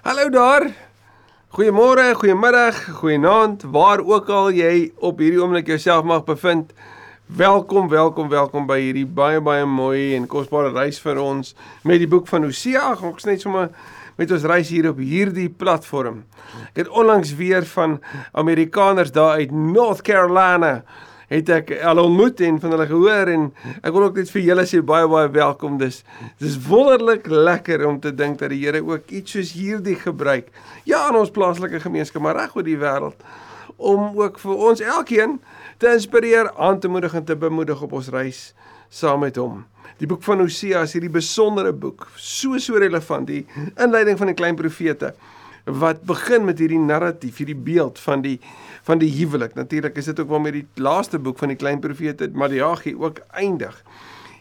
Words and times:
Hallo 0.00 0.30
daar. 0.32 0.64
Goeiemôre, 1.52 2.14
goeiemiddag, 2.14 2.84
goeienaand, 3.02 3.62
waar 3.68 4.00
ook 4.00 4.30
al 4.32 4.46
jy 4.56 4.92
op 4.96 5.18
hierdie 5.20 5.42
oomblik 5.42 5.66
jouself 5.68 6.06
mag 6.08 6.22
bevind. 6.24 6.70
Welkom, 7.26 7.90
welkom, 7.92 8.30
welkom 8.32 8.64
by 8.64 8.78
hierdie 8.80 9.04
baie 9.04 9.42
baie 9.44 9.66
mooi 9.68 10.14
en 10.16 10.24
kosbare 10.24 10.70
reis 10.72 11.02
vir 11.04 11.20
ons 11.20 11.52
met 11.84 12.00
die 12.00 12.08
boek 12.08 12.32
van 12.32 12.48
Hosea. 12.48 12.94
Ons 12.96 13.28
net 13.28 13.44
sommer 13.44 13.68
met 14.16 14.32
ons 14.32 14.48
reis 14.48 14.72
hier 14.72 14.88
op 14.88 15.04
hierdie 15.04 15.50
platform. 15.52 16.22
Ek 16.70 16.86
het 16.86 16.88
onlangs 16.88 17.34
weer 17.36 17.68
van 17.76 17.98
Amerikaners 18.32 19.12
daar 19.12 19.36
uit 19.36 19.52
North 19.52 20.00
Carolina 20.08 20.78
het 21.30 21.50
ek 21.54 21.70
al 21.86 22.00
ontmoet 22.02 22.40
en 22.42 22.58
van 22.62 22.74
hulle 22.74 22.86
gehoor 22.90 23.30
en 23.30 23.44
ek 23.78 23.92
wil 23.94 24.08
ook 24.08 24.18
net 24.18 24.32
vir 24.34 24.42
julle 24.48 24.64
sê 24.66 24.80
baie 24.82 25.06
baie 25.10 25.30
welkom. 25.30 25.78
Dis 25.78 26.02
dis 26.42 26.56
wonderlik 26.66 27.28
lekker 27.30 27.86
om 27.86 28.00
te 28.02 28.10
dink 28.14 28.40
dat 28.42 28.50
die 28.50 28.58
Here 28.64 28.82
ook 28.82 29.14
iets 29.14 29.36
soos 29.36 29.54
hierdie 29.54 29.96
gebruik. 30.00 30.50
Ja, 30.84 31.06
in 31.08 31.20
ons 31.20 31.30
plaaslike 31.30 31.80
gemeenskap, 31.80 32.22
maar 32.22 32.38
reg 32.38 32.56
oor 32.56 32.66
die 32.66 32.78
wêreld 32.80 33.22
om 33.80 34.18
ook 34.18 34.36
vir 34.42 34.64
ons 34.68 34.82
elkeen 34.84 35.38
te 35.80 35.88
inspireer, 35.94 36.50
aan 36.60 36.80
te 36.82 36.88
moedig 36.92 37.14
en 37.16 37.24
te 37.24 37.36
bemoedig 37.38 37.80
op 37.82 37.94
ons 37.96 38.10
reis 38.12 38.50
saam 38.92 39.22
met 39.24 39.38
hom. 39.40 39.62
Die 40.02 40.08
boek 40.10 40.24
van 40.26 40.42
Hosea 40.42 40.82
is 40.84 40.92
hierdie 40.96 41.12
besondere 41.12 41.72
boek, 41.72 42.08
so 42.16 42.58
so 42.60 42.76
relevant, 42.80 43.30
die 43.30 43.46
inleiding 43.80 44.18
van 44.20 44.32
die 44.32 44.36
klein 44.36 44.58
profete 44.58 45.14
wat 45.64 46.02
begin 46.08 46.44
met 46.44 46.58
hierdie 46.58 46.78
narratief, 46.80 47.40
hierdie 47.42 47.58
beeld 47.58 47.98
van 47.98 48.22
die 48.24 48.38
van 48.86 48.98
die 48.98 49.10
huwelik. 49.12 49.54
Natuurlik 49.54 49.98
is 50.00 50.08
dit 50.08 50.20
ook 50.20 50.32
met 50.40 50.56
die 50.56 50.66
laaste 50.80 51.18
boek 51.18 51.38
van 51.38 51.52
die 51.52 51.58
klein 51.60 51.80
profete 51.80 52.30
Maleagi 52.32 52.94
ook 52.96 53.20
eindig. 53.36 53.76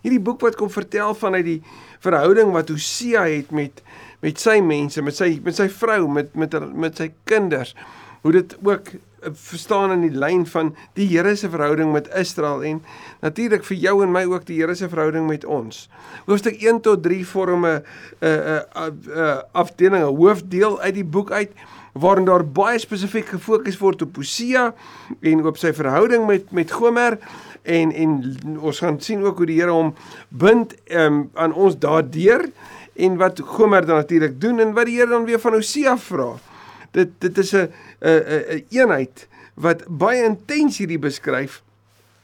Hierdie 0.01 0.21
boek 0.23 0.39
wat 0.41 0.55
kom 0.55 0.71
vertel 0.71 1.13
vanuit 1.15 1.45
die 1.45 1.61
verhouding 1.99 2.53
wat 2.55 2.71
Hosea 2.71 3.25
het 3.27 3.51
met 3.51 3.83
met 4.23 4.39
sy 4.39 4.59
mense, 4.63 5.01
met 5.01 5.15
sy 5.15 5.39
met 5.43 5.55
sy 5.55 5.67
vrou, 5.71 6.07
met 6.07 6.35
met 6.35 6.55
met 6.73 6.97
sy 6.97 7.11
kinders. 7.23 7.75
Hoe 8.23 8.31
dit 8.35 8.55
ook 8.63 8.95
verstaan 9.21 9.91
in 9.91 10.01
die 10.07 10.19
lyn 10.19 10.45
van 10.45 10.75
die 10.93 11.07
Here 11.07 11.35
se 11.35 11.49
verhouding 11.49 11.91
met 11.91 12.09
Israel 12.15 12.63
en 12.63 12.83
natuurlik 13.21 13.63
vir 13.63 13.77
jou 13.77 13.95
en 14.03 14.11
my 14.11 14.23
ook 14.29 14.45
die 14.45 14.59
Here 14.61 14.75
se 14.75 14.89
verhouding 14.89 15.27
met 15.27 15.45
ons. 15.45 15.87
Hoofstuk 16.25 16.61
1 16.61 16.81
tot 16.81 17.03
3 17.03 17.25
vorm 17.27 17.65
'n 17.65 17.83
'n 18.21 18.63
'n 18.75 19.43
afdeling, 19.51 20.03
'n 20.03 20.15
hoofdeel 20.15 20.79
uit 20.81 20.93
die 20.93 21.05
boek 21.05 21.31
uit 21.31 21.51
waarin 21.93 22.25
daar 22.25 22.45
baie 22.45 22.79
spesifiek 22.79 23.25
gefokus 23.25 23.77
word 23.77 24.01
op 24.01 24.15
Hosea 24.15 24.73
en 25.21 25.45
op 25.45 25.57
sy 25.57 25.73
verhouding 25.73 26.27
met 26.27 26.51
met 26.51 26.71
Gomer 26.71 27.17
en 27.63 27.91
en 27.91 28.11
ons 28.59 28.79
gaan 28.79 28.99
sien 28.99 29.23
ook 29.23 29.37
hoe 29.37 29.49
die 29.49 29.59
Here 29.59 29.71
hom 29.71 29.93
bind 30.29 30.75
um, 30.91 31.29
aan 31.33 31.53
ons 31.53 31.77
daardeur 31.79 32.49
en 32.95 33.17
wat 33.17 33.39
Gomer 33.39 33.85
dan 33.85 34.03
natuurlik 34.03 34.39
doen 34.41 34.59
en 34.59 34.73
wat 34.73 34.85
die 34.85 34.99
Here 34.99 35.09
dan 35.09 35.25
weer 35.25 35.39
van 35.39 35.53
Hosea 35.53 35.97
vra. 35.97 36.35
Dit 36.91 37.09
dit 37.17 37.37
is 37.37 37.53
'n 37.53 37.57
'n 37.57 37.69
'n 38.01 38.43
een 38.49 38.65
eenheid 38.69 39.27
wat 39.53 39.83
baie 39.87 40.23
intens 40.23 40.77
hierdie 40.77 40.99
beskryf. 40.99 41.61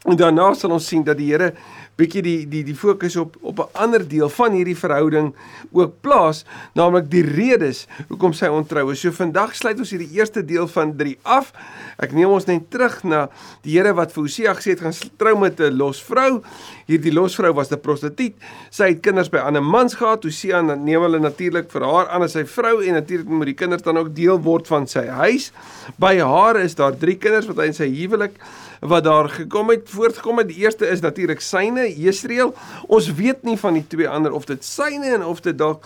En 0.06 0.16
daarna 0.16 0.54
sal 0.54 0.72
ons 0.72 0.88
sien 0.88 1.04
dat 1.04 1.18
die 1.18 1.32
Here 1.32 1.54
bietjie 2.00 2.22
die 2.26 2.40
die 2.52 2.64
die 2.68 2.76
fokus 2.76 3.16
op 3.16 3.38
op 3.42 3.60
'n 3.60 3.70
ander 3.74 4.08
deel 4.08 4.30
van 4.30 4.52
hierdie 4.52 4.78
verhouding 4.78 5.34
ook 5.72 6.02
plaas, 6.02 6.46
naamlik 6.74 7.10
die 7.10 7.24
redes 7.24 7.88
hoekom 8.08 8.34
sy 8.34 8.48
ontrou 8.48 8.92
is. 8.92 9.00
So 9.00 9.12
vandag 9.12 9.56
sluit 9.56 9.80
ons 9.80 9.90
hierdie 9.90 10.12
eerste 10.18 10.46
deel 10.46 10.68
van 10.68 10.96
3 10.98 11.18
af. 11.24 11.54
Ek 11.98 12.12
neem 12.12 12.30
ons 12.30 12.46
net 12.46 12.70
terug 12.70 13.04
na 13.04 13.30
die 13.62 13.76
Here 13.76 13.94
wat 13.94 14.12
vir 14.12 14.24
Hosea 14.24 14.54
gesê 14.54 14.70
het 14.70 14.80
gaan 14.80 14.94
trou 15.18 15.40
met 15.40 15.60
'n 15.60 15.78
losvrou. 15.78 16.42
Hierdie 16.88 17.14
losvrou 17.14 17.54
was 17.54 17.72
'n 17.72 17.80
prostituut. 17.80 18.36
Sy 18.70 18.88
het 18.88 19.02
kinders 19.02 19.30
by 19.30 19.38
ander 19.38 19.64
mans 19.64 19.94
gehad. 19.94 20.24
Hosea 20.24 20.62
neem 20.62 21.02
hulle 21.02 21.20
natuurlik 21.20 21.72
vir 21.72 21.82
haar 21.82 22.08
aan 22.08 22.24
as 22.24 22.32
sy 22.32 22.46
vrou 22.46 22.84
en 22.84 22.94
natuurlik 22.94 23.28
moet 23.28 23.46
die 23.46 23.54
kinders 23.54 23.84
dan 23.84 23.98
ook 23.98 24.16
deel 24.16 24.42
word 24.42 24.68
van 24.68 24.88
sy 24.88 25.08
huis. 25.08 25.52
By 25.98 26.20
haar 26.20 26.60
is 26.60 26.76
daar 26.76 26.98
3 26.98 27.18
kinders 27.18 27.48
wat 27.48 27.58
hy 27.58 27.66
in 27.66 27.74
sy 27.74 27.88
huwelik 27.88 28.34
wat 28.80 29.04
daar 29.04 29.30
gekom 29.30 29.70
het 29.70 29.90
voortgekom 29.90 30.38
het. 30.38 30.48
Die 30.48 30.58
eerste 30.64 30.88
is 30.88 31.00
natuurlik 31.00 31.42
syne 31.42 31.88
Jesreel 31.96 32.54
ons 32.88 33.10
weet 33.14 33.44
nie 33.44 33.58
van 33.60 33.78
die 33.78 33.86
twee 33.88 34.10
ander 34.10 34.34
of 34.36 34.46
dit 34.50 34.64
syne 34.66 35.14
en 35.16 35.26
of 35.26 35.42
dit 35.46 35.58
dalk 35.58 35.86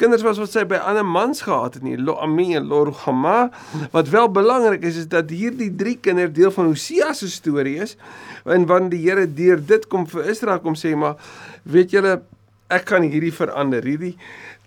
kinders 0.00 0.24
was 0.26 0.40
wat 0.40 0.52
sy 0.52 0.64
by 0.68 0.80
ander 0.82 1.06
mans 1.06 1.42
gehad 1.46 1.78
het 1.78 1.86
nie. 1.86 1.96
Lo 1.98 2.18
Ami 2.22 2.54
en 2.56 2.68
Lorgama 2.70 3.50
wat 3.94 4.10
wel 4.14 4.30
belangrik 4.32 4.84
is 4.86 4.96
is 5.04 5.08
dat 5.08 5.30
hierdie 5.30 5.70
drie 5.74 5.96
kinders 6.00 6.32
deel 6.36 6.52
van 6.54 6.72
Hosea 6.72 7.12
se 7.12 7.30
storie 7.30 7.78
is. 7.82 7.96
En 8.44 8.66
wanneer 8.66 8.90
die 8.90 9.04
Here 9.08 9.26
deur 9.26 9.62
dit 9.64 9.86
kom 9.88 10.06
vir 10.06 10.28
Israel 10.30 10.60
kom 10.60 10.76
sê 10.76 10.94
maar 10.96 11.16
weet 11.62 11.94
julle 11.94 12.20
ek 12.68 12.84
kan 12.90 13.02
hierdie 13.02 13.32
verander. 13.32 13.84
Hierdie 13.84 14.16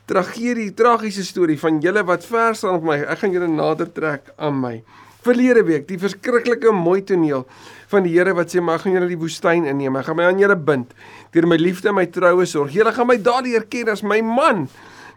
tragedie 0.09 0.73
tragiese 0.75 1.23
storie 1.23 1.59
van 1.59 1.79
julle 1.79 2.03
wat 2.03 2.25
ver 2.25 2.55
staan 2.57 2.81
op 2.81 2.89
my. 2.89 2.97
Ek 3.05 3.21
gaan 3.21 3.35
julle 3.35 3.47
nader 3.47 3.91
trek 3.93 4.33
aan 4.37 4.59
my 4.59 4.81
verlede 5.25 5.63
week, 5.67 5.87
die 5.89 5.99
verskriklike 6.01 6.71
mooi 6.73 7.01
toneel 7.05 7.45
van 7.91 8.05
die 8.07 8.13
Here 8.15 8.33
wat 8.37 8.53
sê 8.53 8.61
maar 8.63 8.81
gaan 8.81 8.95
julle 8.95 9.11
die 9.11 9.19
woestyn 9.19 9.67
inneem. 9.69 9.99
Ek 9.99 10.09
gaan 10.09 10.17
my 10.19 10.29
aan 10.29 10.41
julle 10.41 10.57
bind 10.57 10.95
deur 11.35 11.47
my 11.47 11.59
liefde 11.59 11.91
en 11.91 11.99
my 11.99 12.07
troue 12.11 12.47
sorg. 12.49 12.73
Julle 12.75 12.93
gaan 12.95 13.09
my 13.09 13.19
daardie 13.21 13.55
erken 13.59 13.91
as 13.93 14.03
my 14.03 14.21
man. 14.25 14.65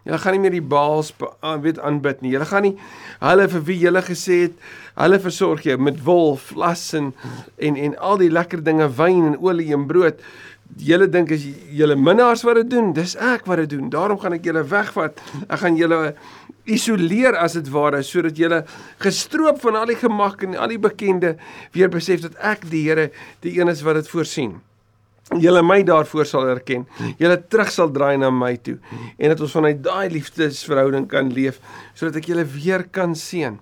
Julle 0.05 0.21
gaan 0.21 0.37
nie 0.37 0.43
meer 0.45 0.53
die 0.59 0.65
Baals 0.75 1.15
weet 1.65 1.79
aanbid 1.81 2.21
nie. 2.21 2.35
Julle 2.35 2.49
gaan 2.49 2.67
nie 2.69 2.75
hulle 3.25 3.47
vir 3.49 3.63
wie 3.69 3.79
julle 3.87 4.03
gesê 4.05 4.41
het, 4.43 4.57
hulle 5.01 5.19
versorg 5.23 5.65
jou 5.65 5.77
met 5.81 6.01
wol, 6.05 6.35
vlas 6.51 6.83
en 6.99 7.13
en 7.57 7.79
en 7.81 7.95
al 7.97 8.21
die 8.21 8.33
lekker 8.33 8.61
dinge, 8.67 8.91
wyn 8.99 9.31
en 9.33 9.39
olie 9.41 9.73
en 9.73 9.87
brood. 9.89 10.21
Julle 10.85 11.07
dink 11.07 11.31
as 11.33 11.45
julle 11.71 11.95
minnaars 11.97 12.43
wat 12.45 12.59
dit 12.63 12.71
doen, 12.73 12.93
dis 12.97 13.15
ek 13.17 13.47
wat 13.47 13.63
dit 13.63 13.77
doen. 13.77 13.91
Daarom 13.93 14.19
gaan 14.19 14.35
ek 14.35 14.49
julle 14.49 14.65
wegvat. 14.67 15.21
Ek 15.47 15.61
gaan 15.63 15.79
julle 15.79 16.15
isoleer 16.65 17.37
as 17.37 17.55
dit 17.59 17.69
ware 17.73 18.01
sodat 18.03 18.39
jy 18.41 18.63
gestroop 19.05 19.61
van 19.63 19.77
al 19.77 19.91
die 19.93 20.01
gemak 20.01 20.43
en 20.47 20.57
al 20.57 20.73
die 20.73 20.81
bekende 20.81 21.35
weer 21.77 21.93
besef 21.93 22.25
dat 22.25 22.39
ek 22.41 22.65
die 22.71 22.87
Here 22.89 23.11
die 23.45 23.59
een 23.61 23.69
is 23.69 23.85
wat 23.85 24.01
dit 24.01 24.09
voorsien. 24.09 24.57
Julle 25.33 25.63
my 25.65 25.79
daarvoor 25.83 26.27
sal 26.29 26.45
erken. 26.53 26.83
Julle 27.17 27.39
terug 27.49 27.71
sal 27.73 27.89
draai 27.91 28.19
na 28.21 28.29
my 28.31 28.53
toe 28.61 28.77
en 29.17 29.33
dat 29.33 29.41
ons 29.41 29.55
vanuit 29.57 29.79
daai 29.83 30.11
liefdesverhouding 30.13 31.07
kan 31.09 31.31
leef 31.33 31.63
sodat 31.97 32.19
ek 32.21 32.29
julle 32.29 32.45
weer 32.45 32.85
kan 32.93 33.15
sien. 33.17 33.57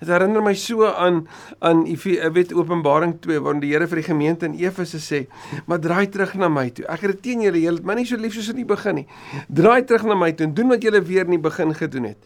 Dit 0.00 0.10
herinner 0.10 0.42
my 0.42 0.56
so 0.58 0.88
aan 0.90 1.22
aan 1.62 1.84
weet 1.86 2.52
Openbaring 2.52 3.20
2 3.22 3.38
waarin 3.40 3.62
die 3.62 3.70
Here 3.70 3.86
vir 3.86 4.02
die 4.02 4.08
gemeente 4.08 4.46
in 4.46 4.58
Efese 4.58 4.98
sê, 4.98 5.26
"Maar 5.66 5.78
draai 5.78 6.10
terug 6.10 6.34
na 6.34 6.48
my 6.48 6.70
toe. 6.70 6.84
Ek 6.86 7.00
het 7.00 7.10
dit 7.10 7.22
teen 7.22 7.40
julle, 7.42 7.60
julle 7.60 7.76
het 7.76 7.84
my 7.84 7.94
nie 7.94 8.06
so 8.06 8.16
lief 8.16 8.34
soos 8.34 8.48
in 8.48 8.56
die 8.56 8.64
begin 8.64 8.94
nie. 8.94 9.06
Draai 9.48 9.84
terug 9.84 10.04
na 10.04 10.14
my 10.14 10.32
toe 10.32 10.46
en 10.46 10.54
doen 10.54 10.68
wat 10.68 10.82
julle 10.82 11.02
weer 11.02 11.24
in 11.24 11.30
die 11.30 11.38
begin 11.38 11.74
gedoen 11.74 12.04
het." 12.04 12.18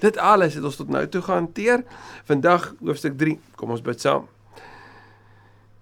Dit 0.00 0.18
alles 0.18 0.54
het 0.54 0.64
ons 0.64 0.76
tot 0.76 0.88
nou 0.88 1.06
toe 1.08 1.22
gehanteer. 1.22 1.84
Vandag 2.24 2.74
hoofstuk 2.84 3.18
3. 3.18 3.38
Kom 3.56 3.70
ons 3.70 3.82
bid 3.82 4.00
saam. 4.00 4.35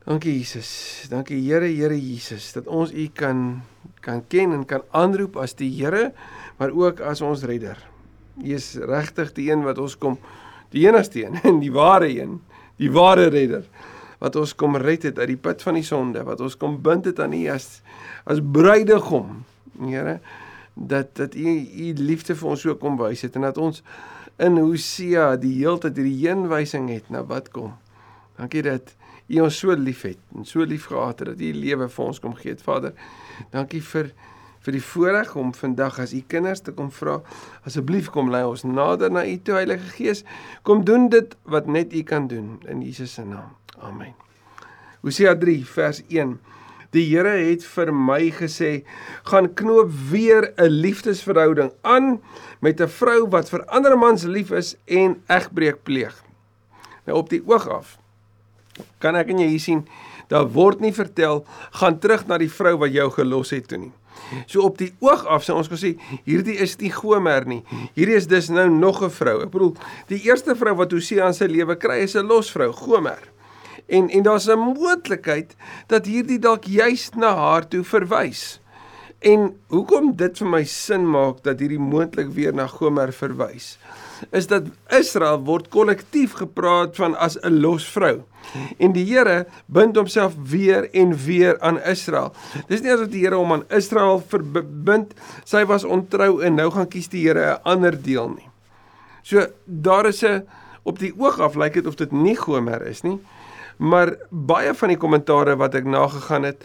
Dankie 0.04 0.34
Jesus. 0.36 1.06
Dankie 1.08 1.40
Here, 1.40 1.64
Here 1.64 1.96
Jesus 1.96 2.52
dat 2.52 2.66
ons 2.68 2.92
U 2.92 3.06
kan 3.16 3.62
kan 4.04 4.20
ken 4.28 4.52
en 4.52 4.66
kan 4.68 4.82
aanroep 4.92 5.38
as 5.40 5.54
die 5.56 5.70
Here, 5.72 6.10
maar 6.60 6.74
ook 6.76 7.00
as 7.00 7.22
ons 7.24 7.44
redder. 7.48 7.78
U 8.36 8.50
is 8.52 8.74
regtig 8.76 9.30
die 9.32 9.46
een 9.48 9.62
wat 9.64 9.78
ons 9.80 9.94
kom 9.96 10.18
die 10.74 10.84
enigste 10.84 11.22
een 11.24 11.38
en 11.48 11.60
die 11.62 11.72
ware 11.72 12.10
een, 12.12 12.42
die 12.76 12.90
ware 12.92 13.30
redder 13.32 13.64
wat 14.20 14.36
ons 14.36 14.52
kom 14.56 14.76
red 14.76 15.06
het 15.08 15.18
uit 15.18 15.30
die 15.32 15.40
put 15.40 15.62
van 15.64 15.78
die 15.78 15.84
sonde, 15.84 16.20
wat 16.24 16.40
ons 16.44 16.56
kom 16.56 16.76
bind 16.84 17.08
het 17.08 17.20
aan 17.20 17.32
U 17.32 17.40
as 17.52 17.80
as 18.28 18.42
bruidegom, 18.44 19.40
Here, 19.80 20.18
dat 20.74 21.14
dat 21.16 21.32
U 21.34 21.48
U 21.48 21.86
liefde 21.96 22.36
vir 22.36 22.50
ons 22.50 22.60
so 22.60 22.76
kom 22.76 23.00
wys 23.00 23.24
het 23.24 23.40
en 23.40 23.48
dat 23.48 23.56
ons 23.56 23.80
in 24.36 24.60
Hosea 24.60 25.32
die 25.40 25.54
heeltyd 25.62 25.96
hierdie 25.96 26.26
heenwysing 26.26 26.90
het 26.92 27.08
na 27.08 27.24
wat 27.24 27.48
kom. 27.54 27.72
Dankie 28.36 28.64
dat 28.68 28.92
U 29.28 29.40
ons 29.40 29.58
so 29.58 29.72
liefhet 29.72 30.18
en 30.36 30.44
so 30.44 30.64
lief 30.64 30.86
gehad 30.86 31.18
het 31.18 31.28
dat 31.32 31.40
U 31.40 31.52
lewe 31.52 31.88
vir 31.88 32.04
ons 32.04 32.20
kom 32.20 32.34
gee, 32.36 32.56
Vader. 32.60 32.92
Dankie 33.50 33.82
vir 33.82 34.12
vir 34.64 34.78
die 34.78 34.84
voorreg 34.84 35.34
om 35.36 35.52
vandag 35.52 35.98
as 36.00 36.14
u 36.16 36.22
kinders 36.28 36.62
te 36.64 36.72
kom 36.72 36.88
vra. 36.94 37.18
Asseblief 37.68 38.08
kom 38.14 38.30
lei 38.32 38.44
ons 38.48 38.64
nader 38.64 39.12
na 39.12 39.24
u 39.28 39.36
toe 39.44 39.58
Heilige 39.58 39.90
Gees. 39.98 40.24
Kom 40.64 40.84
doen 40.88 41.10
dit 41.12 41.34
wat 41.52 41.68
net 41.68 41.92
u 41.92 42.02
kan 42.08 42.28
doen 42.30 42.56
in 42.72 42.82
Jesus 42.84 43.12
se 43.18 43.24
naam. 43.28 43.52
Amen. 43.84 44.14
Hosea 45.04 45.34
3 45.36 45.58
vers 45.68 46.00
1. 46.08 46.38
Die 46.94 47.04
Here 47.10 47.34
het 47.50 47.64
vir 47.66 47.92
my 47.92 48.30
gesê: 48.30 48.84
"Gaan 49.28 49.52
knoop 49.54 49.90
weer 50.10 50.54
'n 50.56 50.70
liefdesverhouding 50.70 51.72
aan 51.82 52.22
met 52.60 52.80
'n 52.80 52.88
vrou 52.88 53.28
wat 53.28 53.50
vir 53.50 53.64
ander 53.66 53.98
mans 53.98 54.22
lief 54.22 54.50
is 54.50 54.76
en 54.86 55.22
egbreek 55.26 55.82
pleeg." 55.82 56.24
Nou 57.04 57.18
op 57.18 57.28
die 57.28 57.42
oog 57.46 57.68
af 57.68 57.98
kan 58.98 59.16
ek 59.16 59.30
en 59.30 59.38
jy 59.38 59.48
hier 59.48 59.60
sien, 59.60 59.84
daar 60.28 60.48
word 60.48 60.80
nie 60.80 60.92
vertel 60.92 61.44
gaan 61.80 61.98
terug 61.98 62.26
na 62.26 62.38
die 62.38 62.50
vrou 62.50 62.76
wat 62.78 62.92
jou 62.92 63.10
gelos 63.10 63.50
het 63.50 63.68
toe 63.68 63.78
nie. 63.78 63.92
So 64.46 64.64
op 64.64 64.78
die 64.80 64.92
oog 65.04 65.26
af 65.30 65.44
sê 65.44 65.54
ons 65.54 65.68
gesê 65.70 65.94
hierdie 66.24 66.56
is 66.62 66.76
nie 66.80 66.92
Gomer 66.94 67.46
nie. 67.48 67.62
Hierdie 67.96 68.16
is 68.18 68.28
dus 68.30 68.48
nou 68.48 68.68
nog 68.70 69.02
'n 69.02 69.10
vrou. 69.10 69.42
Ek 69.42 69.50
bedoel 69.50 69.76
die 70.08 70.22
eerste 70.24 70.54
vrou 70.56 70.74
wat 70.74 70.92
Hosea 70.92 71.26
in 71.26 71.34
sy 71.34 71.46
lewe 71.46 71.76
kry 71.76 72.02
is 72.02 72.16
'n 72.16 72.26
losvrou, 72.26 72.72
Gomer. 72.72 73.22
En 73.88 74.08
en 74.08 74.22
daar's 74.22 74.48
'n 74.48 74.58
moontlikheid 74.58 75.56
dat 75.88 76.06
hierdie 76.06 76.38
dalk 76.38 76.64
juist 76.64 77.16
na 77.16 77.34
haar 77.34 77.68
toe 77.68 77.84
verwys. 77.84 78.60
En 79.20 79.56
hoekom 79.68 80.16
dit 80.16 80.38
vir 80.38 80.48
my 80.48 80.64
sin 80.64 81.10
maak 81.10 81.42
dat 81.42 81.60
hierdie 81.60 81.78
moontlik 81.78 82.28
weer 82.28 82.54
na 82.54 82.66
Gomer 82.66 83.12
verwys, 83.12 83.78
is 84.30 84.46
dat 84.46 84.62
Israel 84.88 85.40
word 85.44 85.68
kollektief 85.68 86.32
gepraat 86.32 86.96
van 86.96 87.16
as 87.16 87.36
'n 87.40 87.60
los 87.60 87.84
vrou. 87.88 88.22
En 88.78 88.92
die 88.92 89.04
Here 89.04 89.46
bind 89.66 89.96
homself 89.96 90.34
weer 90.48 90.90
en 90.92 91.16
weer 91.16 91.60
aan 91.60 91.80
Israel. 91.82 92.32
Dis 92.68 92.80
nie 92.80 92.92
asof 92.92 93.08
die 93.08 93.24
Here 93.24 93.36
hom 93.36 93.52
aan 93.52 93.64
Israel 93.68 94.22
verbind, 94.28 95.14
sy 95.44 95.64
was 95.64 95.84
ontrou 95.84 96.42
en 96.42 96.54
nou 96.54 96.70
gaan 96.70 96.88
kies 96.88 97.08
die 97.08 97.26
Here 97.28 97.54
'n 97.54 97.62
ander 97.62 98.02
deel 98.02 98.28
nie. 98.28 98.48
So 99.22 99.46
daar 99.64 100.06
is 100.06 100.22
'n 100.22 100.46
op 100.82 100.98
die 100.98 101.14
oog 101.18 101.40
af 101.40 101.54
lyk 101.54 101.72
dit 101.72 101.86
of 101.86 101.94
dit 101.94 102.12
nie 102.12 102.36
Gomer 102.36 102.86
is 102.86 103.02
nie. 103.02 103.18
Maar 103.76 104.14
baie 104.30 104.74
van 104.74 104.88
die 104.88 105.00
kommentare 105.00 105.56
wat 105.56 105.74
ek 105.74 105.84
nagegaan 105.84 106.42
het, 106.42 106.64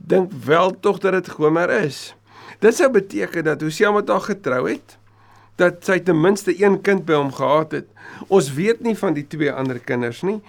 dink 0.00 0.32
wel 0.44 0.80
tog 0.80 0.98
dat 0.98 1.12
dit 1.12 1.28
Gomer 1.28 1.70
is. 1.70 2.14
Dit 2.58 2.74
sou 2.74 2.90
beteken 2.90 3.44
dat 3.44 3.60
Hosea 3.60 3.90
met 3.90 4.08
haar 4.08 4.20
getrou 4.20 4.68
het, 4.70 4.98
dat 5.60 5.84
sy 5.84 5.98
ten 6.00 6.20
minste 6.20 6.54
een 6.56 6.80
kind 6.84 7.04
by 7.08 7.18
hom 7.18 7.32
gehad 7.32 7.72
het. 7.76 7.88
Ons 8.28 8.52
weet 8.56 8.80
nie 8.80 8.96
van 8.98 9.16
die 9.16 9.26
twee 9.28 9.52
ander 9.52 9.78
kinders 9.78 10.22
nie. 10.26 10.40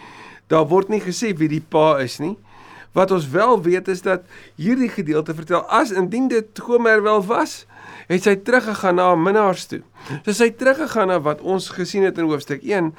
Daar 0.52 0.68
word 0.70 0.92
nie 0.92 1.02
gesê 1.04 1.34
wie 1.38 1.50
die 1.52 1.64
pa 1.64 1.98
is 2.04 2.20
nie. 2.24 2.36
Wat 2.94 3.12
ons 3.12 3.26
wel 3.34 3.58
weet 3.66 3.88
is 3.90 4.04
dat 4.06 4.26
hierdie 4.56 4.92
gedeelte 4.94 5.34
vertel 5.34 5.66
as 5.74 5.92
indien 5.92 6.28
dit 6.30 6.60
Gomer 6.62 7.02
wel 7.04 7.24
was, 7.26 7.64
het 8.08 8.26
sy 8.28 8.36
teruggegaan 8.46 9.00
na 9.00 9.10
haar 9.12 9.20
minnaars 9.20 9.66
toe. 9.72 9.82
So 10.26 10.36
sy 10.36 10.52
teruggegaan 10.54 11.10
na 11.10 11.20
wat 11.26 11.42
ons 11.42 11.72
gesien 11.74 12.06
het 12.06 12.20
in 12.22 12.30
hoofstuk 12.30 12.62
1 12.62 12.94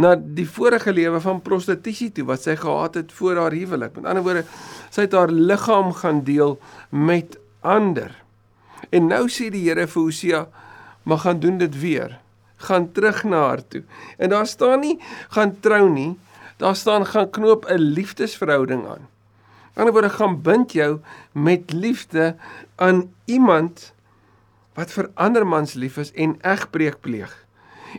na 0.00 0.14
die 0.14 0.46
vorige 0.46 0.92
lewe 0.94 1.18
van 1.24 1.40
prostitusie 1.42 2.10
toe 2.14 2.26
wat 2.28 2.44
sy 2.46 2.54
gehad 2.60 2.98
het 3.00 3.12
voor 3.16 3.40
haar 3.40 3.56
huwelik. 3.56 3.96
Met 3.96 4.10
ander 4.10 4.24
woorde, 4.26 4.44
sy 4.92 5.06
het 5.08 5.16
haar 5.16 5.32
liggaam 5.32 5.94
gaan 5.98 6.22
deel 6.26 6.58
met 6.90 7.38
ander. 7.66 8.12
En 8.90 9.08
nou 9.10 9.26
sê 9.32 9.50
die 9.52 9.64
Here 9.66 9.86
vir 9.88 10.02
Hosea, 10.02 10.44
"Maar 11.02 11.18
gaan 11.18 11.40
doen 11.40 11.58
dit 11.58 11.80
weer. 11.80 12.18
Gaan 12.56 12.92
terug 12.92 13.24
na 13.24 13.46
haar 13.46 13.66
toe." 13.68 13.82
En 14.16 14.28
daar 14.28 14.46
staan 14.46 14.80
nie 14.80 15.00
gaan 15.28 15.60
trou 15.60 15.90
nie. 15.90 16.18
Daar 16.56 16.76
staan 16.76 17.06
gaan 17.06 17.30
knoop 17.30 17.64
'n 17.64 17.78
liefdesverhouding 17.78 18.86
aan. 18.86 19.08
Aan 19.74 19.86
die 19.86 19.92
ander 19.92 19.92
woorde 19.92 20.10
gaan 20.10 20.42
bind 20.42 20.72
jou 20.72 21.00
met 21.32 21.72
liefde 21.72 22.36
aan 22.76 23.12
iemand 23.24 23.92
wat 24.74 24.92
vir 24.92 25.10
ander 25.14 25.46
mans 25.46 25.74
lief 25.74 25.96
is 25.96 26.12
en 26.12 26.36
egbreek 26.40 27.00
pleeg. 27.00 27.46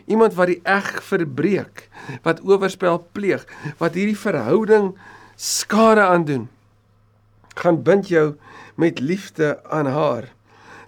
Iemand 0.06 0.34
wat 0.34 0.46
die 0.46 0.60
eg 0.62 1.02
verbreek, 1.04 1.88
wat 2.22 2.40
oorspel 2.44 3.08
pleeg, 3.12 3.44
wat 3.78 3.94
hierdie 3.94 4.18
verhouding 4.18 4.98
skade 5.36 6.00
aandoen. 6.00 6.48
gaan 7.54 7.82
bind 7.82 8.08
jou 8.08 8.36
met 8.74 9.00
liefde 9.00 9.60
aan 9.68 9.86
haar. 9.86 10.32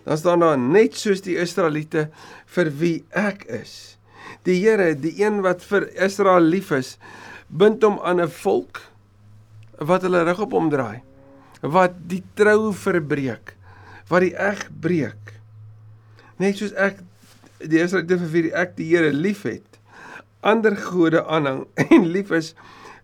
Dan 0.04 0.18
staan 0.20 0.44
daar 0.44 0.58
net 0.60 0.96
soos 1.00 1.22
die 1.24 1.36
Israeliete 1.40 2.08
vir 2.56 2.70
wie 2.80 2.96
ek 3.10 3.46
is. 3.48 3.96
Die 4.44 4.58
Here, 4.60 4.92
die 4.96 5.14
een 5.22 5.40
wat 5.44 5.64
vir 5.64 5.88
Israel 6.04 6.44
lief 6.44 6.70
is, 6.76 6.96
bind 7.48 7.82
hom 7.84 7.98
aan 8.04 8.20
'n 8.20 8.28
volk 8.28 8.82
wat 9.78 10.02
hulle 10.02 10.24
rug 10.24 10.40
op 10.40 10.52
hom 10.52 10.70
draai, 10.70 11.02
wat 11.60 11.96
die 12.08 12.22
trou 12.34 12.72
verbreek, 12.72 13.56
wat 14.08 14.20
die 14.20 14.36
eg 14.36 14.68
breek. 14.80 15.40
Net 16.38 16.58
soos 16.58 16.72
ek 16.72 17.00
die 17.58 17.80
Israeliete 17.80 18.18
vir 18.18 18.32
wie 18.32 18.52
ek 18.52 18.76
die 18.76 18.88
Here 18.92 19.12
liefhet, 19.12 19.80
ander 20.42 20.76
gode 20.76 21.24
aanhang 21.24 21.66
en 21.90 22.10
lief 22.12 22.30
is 22.30 22.54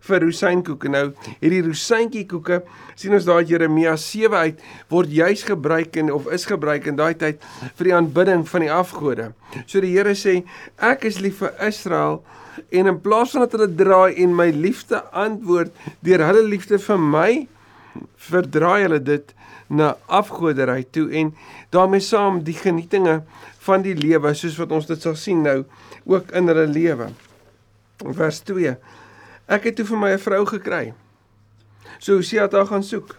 vir 0.07 0.23
rosynkoeke. 0.25 0.89
Nou, 0.91 1.03
hierdie 1.41 1.61
rosyntjie 1.65 2.25
koeke, 2.29 2.61
sien 2.99 3.15
ons 3.17 3.27
daar 3.27 3.43
Jeremia 3.47 3.95
7 3.99 4.37
uit 4.47 4.61
word 4.91 5.13
juis 5.13 5.45
gebruik 5.47 5.97
en 6.01 6.11
of 6.15 6.29
is 6.33 6.47
gebruik 6.49 6.89
in 6.89 6.99
daai 6.99 7.13
tyd 7.19 7.41
vir 7.77 7.89
die 7.89 7.95
aanbidding 7.97 8.45
van 8.49 8.65
die 8.65 8.71
afgode. 8.73 9.31
So 9.65 9.81
die 9.83 9.93
Here 9.95 10.15
sê, 10.17 10.41
ek 10.77 11.05
is 11.09 11.21
lief 11.21 11.41
vir 11.43 11.53
Israel 11.67 12.21
en 12.71 12.89
in 12.91 12.99
plaas 13.03 13.35
van 13.35 13.45
dat 13.45 13.55
hulle 13.55 13.69
draai 13.79 14.17
en 14.23 14.35
my 14.35 14.49
liefde 14.55 14.99
antwoord 15.15 15.75
deur 16.05 16.25
hulle 16.27 16.43
liefde 16.49 16.79
vir 16.81 16.99
my, 16.99 17.29
verdraai 18.31 18.85
hulle 18.85 18.99
dit 19.03 19.33
na 19.71 19.93
afgodery 20.11 20.83
toe 20.91 21.07
en 21.15 21.31
daarmee 21.71 22.03
saam 22.03 22.41
die 22.47 22.55
genietinge 22.57 23.21
van 23.65 23.83
die 23.85 23.95
lewe 23.95 24.33
soos 24.35 24.57
wat 24.59 24.73
ons 24.75 24.89
dit 24.89 25.03
sal 25.03 25.15
sien 25.19 25.43
nou 25.45 25.61
ook 26.09 26.31
in 26.35 26.49
hulle 26.51 26.67
lewe. 26.67 27.11
Vers 28.17 28.41
2. 28.47 28.75
Ek 29.51 29.67
het 29.67 29.75
toe 29.75 29.85
vir 29.85 29.99
my 29.99 30.11
'n 30.13 30.19
vrou 30.19 30.45
gekry. 30.45 30.93
So 31.99 32.15
Hosea 32.15 32.43
het 32.43 32.53
haar 32.53 32.67
gaan 32.67 32.83
soek 32.83 33.17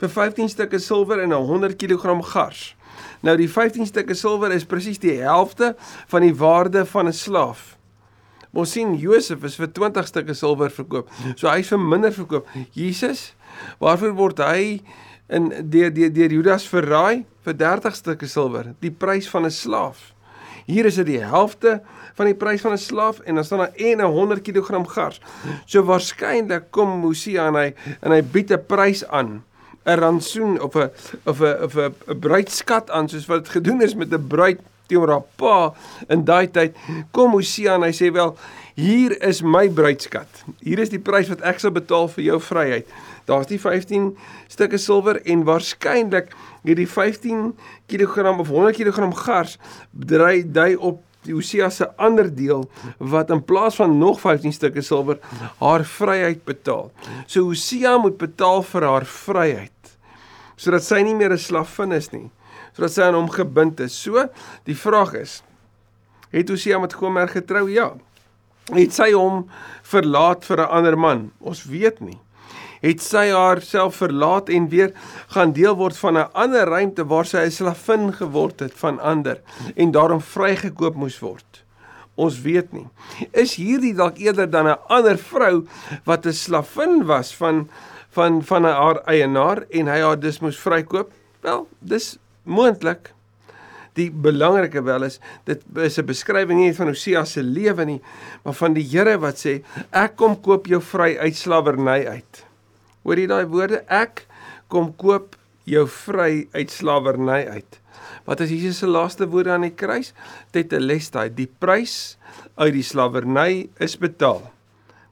vir 0.00 0.08
15 0.08 0.48
stukke 0.48 0.78
silwer 0.78 1.22
en 1.22 1.32
'n 1.32 1.46
100 1.46 1.76
kg 1.76 2.22
gars. 2.24 2.74
Nou 3.22 3.36
die 3.36 3.48
15 3.48 3.86
stukke 3.86 4.14
silwer 4.14 4.52
is 4.52 4.64
presies 4.64 4.98
die 4.98 5.20
helfte 5.22 5.76
van 6.06 6.22
die 6.22 6.34
waarde 6.34 6.84
van 6.86 7.06
'n 7.06 7.12
slaaf. 7.12 7.76
Ons 8.52 8.72
sien 8.72 8.94
Josef 8.94 9.44
is 9.44 9.56
vir 9.56 9.72
20 9.72 10.06
stukke 10.06 10.34
silwer 10.34 10.70
verkoop. 10.70 11.08
So 11.36 11.48
hy's 11.48 11.68
vir 11.68 11.78
minder 11.78 12.12
verkoop. 12.12 12.46
Jesus, 12.72 13.34
waarvoor 13.78 14.12
word 14.12 14.38
hy 14.38 14.82
in 15.28 15.70
deur 15.70 15.92
deur 15.94 16.12
deur 16.12 16.30
Judas 16.30 16.68
verraai 16.68 17.24
vir 17.44 17.54
30 17.54 17.94
stukke 17.94 18.26
silwer, 18.26 18.74
die 18.80 18.90
prys 18.90 19.28
van 19.28 19.44
'n 19.44 19.50
slaaf. 19.50 20.17
Hier 20.68 20.84
is 20.84 20.98
dit 21.00 21.06
die 21.08 21.20
helfte 21.24 21.78
van 22.18 22.28
die 22.28 22.36
prys 22.36 22.60
van 22.60 22.74
'n 22.76 22.78
slaaf 22.78 23.20
en 23.24 23.34
dan 23.34 23.44
staan 23.44 23.58
daar 23.58 23.74
en 23.74 24.00
'n 24.00 24.12
100 24.12 24.42
kg 24.42 24.84
gars. 24.92 25.20
So 25.64 25.82
waarskynlik 25.82 26.70
kom 26.70 27.00
Mosia 27.00 27.46
en 27.46 27.54
hy 27.54 27.74
en 28.00 28.12
hy 28.12 28.22
bied 28.22 28.52
'n 28.52 28.66
prys 28.66 29.06
aan, 29.06 29.44
'n 29.86 29.98
rantsoen 29.98 30.60
of 30.60 30.74
'n 30.76 30.90
of 31.24 31.40
'n 31.40 31.62
of 31.64 31.76
'n 31.76 32.18
bruidskat 32.20 32.90
aan 32.90 33.08
soos 33.08 33.26
wat 33.26 33.44
dit 33.44 33.48
gedoen 33.48 33.80
is 33.80 33.94
met 33.94 34.12
'n 34.12 34.26
bruid 34.26 34.60
teenoor 34.88 35.12
haar 35.12 35.26
pa 35.40 35.56
in 36.08 36.24
daai 36.28 36.48
tyd. 36.52 36.76
Kom 37.12 37.34
Mosia 37.36 37.76
en 37.78 37.86
hy 37.86 37.92
sê 37.96 38.10
wel, 38.14 38.34
hier 38.78 39.14
is 39.24 39.42
my 39.42 39.66
bruidskat. 39.68 40.44
Hier 40.64 40.80
is 40.82 40.92
die 40.92 41.02
prys 41.02 41.30
wat 41.32 41.44
ek 41.46 41.60
sal 41.62 41.74
betaal 41.76 42.08
vir 42.12 42.24
jou 42.30 42.40
vryheid. 42.50 42.92
Daar's 43.28 43.50
die 43.50 43.60
15 43.60 44.14
stukke 44.48 44.80
silwer 44.80 45.20
en 45.28 45.44
waarskynlik 45.48 46.32
hierdie 46.64 46.88
15 46.88 47.52
kg 47.90 48.38
of 48.38 48.48
100 48.48 48.78
kg 48.78 49.12
gars 49.24 49.58
dry 49.92 50.40
dui 50.44 50.72
op 50.76 51.04
die 51.26 51.34
Hosea 51.34 51.68
se 51.74 51.88
ander 52.00 52.28
deel 52.32 52.64
wat 53.12 53.30
in 53.34 53.42
plaas 53.44 53.76
van 53.80 53.98
nog 53.98 54.20
15 54.22 54.54
stukke 54.56 54.82
silwer 54.82 55.18
haar 55.60 55.84
vryheid 55.84 56.44
betaal. 56.48 56.92
So 57.26 57.50
Hosea 57.50 57.98
moet 57.98 58.16
betaal 58.20 58.62
vir 58.62 58.88
haar 58.88 59.08
vryheid 59.08 59.74
sodat 60.58 60.82
sy 60.82 61.02
nie 61.06 61.14
meer 61.14 61.32
'n 61.32 61.38
slavin 61.38 61.92
is 61.92 62.10
nie, 62.12 62.30
sodat 62.78 62.94
sy 62.94 63.02
aan 63.02 63.18
hom 63.18 63.30
gebind 63.34 63.82
is. 63.82 63.96
So 63.98 64.22
die 64.68 64.78
vraag 64.78 65.16
is: 65.18 65.42
Het 66.30 66.54
Hosea 66.54 66.78
met 66.78 66.94
Gomer 66.94 67.28
getrou? 67.28 67.66
Ja. 67.70 67.90
Het 68.70 68.94
sy 68.94 69.10
hom 69.16 69.48
verlaat 69.82 70.44
vir 70.44 70.62
'n 70.62 70.70
ander 70.70 70.98
man? 70.98 71.30
Ons 71.40 71.64
weet 71.64 72.00
nie 72.00 72.20
het 72.80 73.02
sy 73.02 73.28
haarself 73.34 73.96
verlaat 73.98 74.48
en 74.54 74.68
weer 74.70 74.92
gaan 75.34 75.52
deel 75.52 75.74
word 75.74 75.98
van 75.98 76.16
'n 76.18 76.30
ander 76.32 76.68
ruimte 76.68 77.04
waar 77.04 77.26
sy 77.26 77.38
'n 77.38 77.50
slavin 77.50 78.12
geword 78.12 78.60
het 78.60 78.74
van 78.74 79.00
ander 79.00 79.40
en 79.74 79.90
daarom 79.90 80.20
vrygekoop 80.20 80.94
moes 80.94 81.18
word. 81.18 81.64
Ons 82.14 82.40
weet 82.40 82.72
nie. 82.72 82.88
Is 83.32 83.54
hierdie 83.54 83.94
dalk 83.94 84.18
eerder 84.18 84.50
dan 84.50 84.66
'n 84.66 84.78
ander 84.88 85.18
vrou 85.18 85.66
wat 86.04 86.26
'n 86.26 86.32
slavin 86.32 87.06
was 87.06 87.34
van 87.34 87.68
van 88.10 88.42
van 88.42 88.64
haar 88.64 89.02
eienaar 89.06 89.64
en 89.70 89.86
hy 89.86 90.00
haar 90.00 90.20
dus 90.20 90.40
moes 90.40 90.58
vrykoop? 90.58 91.10
Wel, 91.40 91.68
dis 91.78 92.18
moontlik. 92.48 93.12
Die 93.98 94.08
belangrike 94.10 94.82
wel 94.86 95.08
is 95.08 95.18
dit 95.48 95.62
is 95.84 95.98
'n 95.98 96.06
beskrywing 96.06 96.60
nie 96.60 96.74
van 96.74 96.88
Hosea 96.92 97.24
se 97.24 97.42
lewe 97.42 97.84
nie, 97.84 98.00
maar 98.44 98.54
van 98.54 98.74
die 98.74 98.86
Here 98.86 99.18
wat 99.18 99.36
sê 99.36 99.62
ek 99.92 100.16
kom 100.16 100.40
koop 100.40 100.66
jou 100.66 100.80
vry 100.80 101.16
uit 101.18 101.36
slawerny 101.36 102.06
uit. 102.06 102.44
Hoor 103.02 103.16
jy 103.16 103.26
daai 103.26 103.46
woorde? 103.46 103.84
Ek 103.88 104.26
kom 104.68 104.94
koop 104.96 105.36
jou 105.64 105.86
vry 105.86 106.48
uit 106.52 106.70
slawerny 106.70 107.46
uit. 107.48 107.80
Wat 108.24 108.40
is 108.40 108.50
Jesus 108.50 108.78
se 108.78 108.86
laaste 108.86 109.28
woorde 109.28 109.50
aan 109.50 109.66
die 109.66 109.74
kruis? 109.74 110.12
Tetelestai, 110.52 111.28
die 111.34 111.48
prys 111.58 112.18
uit 112.56 112.72
die 112.72 112.84
slawerny 112.84 113.68
is 113.80 113.96
betaal. 113.96 114.50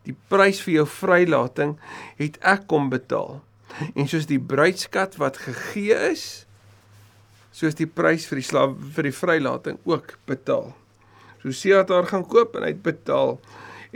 Die 0.06 0.14
prys 0.30 0.60
vir 0.62 0.74
jou 0.80 0.86
vrylating 0.86 1.76
het 2.20 2.38
ek 2.46 2.66
kom 2.70 2.90
betaal. 2.92 3.40
En 3.94 4.08
soos 4.08 4.28
die 4.28 4.40
bruidskat 4.40 5.16
wat 5.20 5.40
gegee 5.42 5.96
is, 6.12 6.45
soos 7.56 7.76
die 7.78 7.88
prys 7.88 8.26
vir 8.28 8.42
die 8.42 8.48
slaaf 8.50 8.74
vir 8.96 9.08
die 9.08 9.14
vrylating 9.16 9.78
ook 9.88 10.18
betaal. 10.28 10.74
So 11.40 11.54
sê 11.56 11.72
hy 11.72 11.84
daar 11.88 12.08
gaan 12.10 12.26
koop 12.28 12.56
en 12.58 12.66
hy 12.66 12.74
het 12.74 12.82
betaal. 12.84 13.38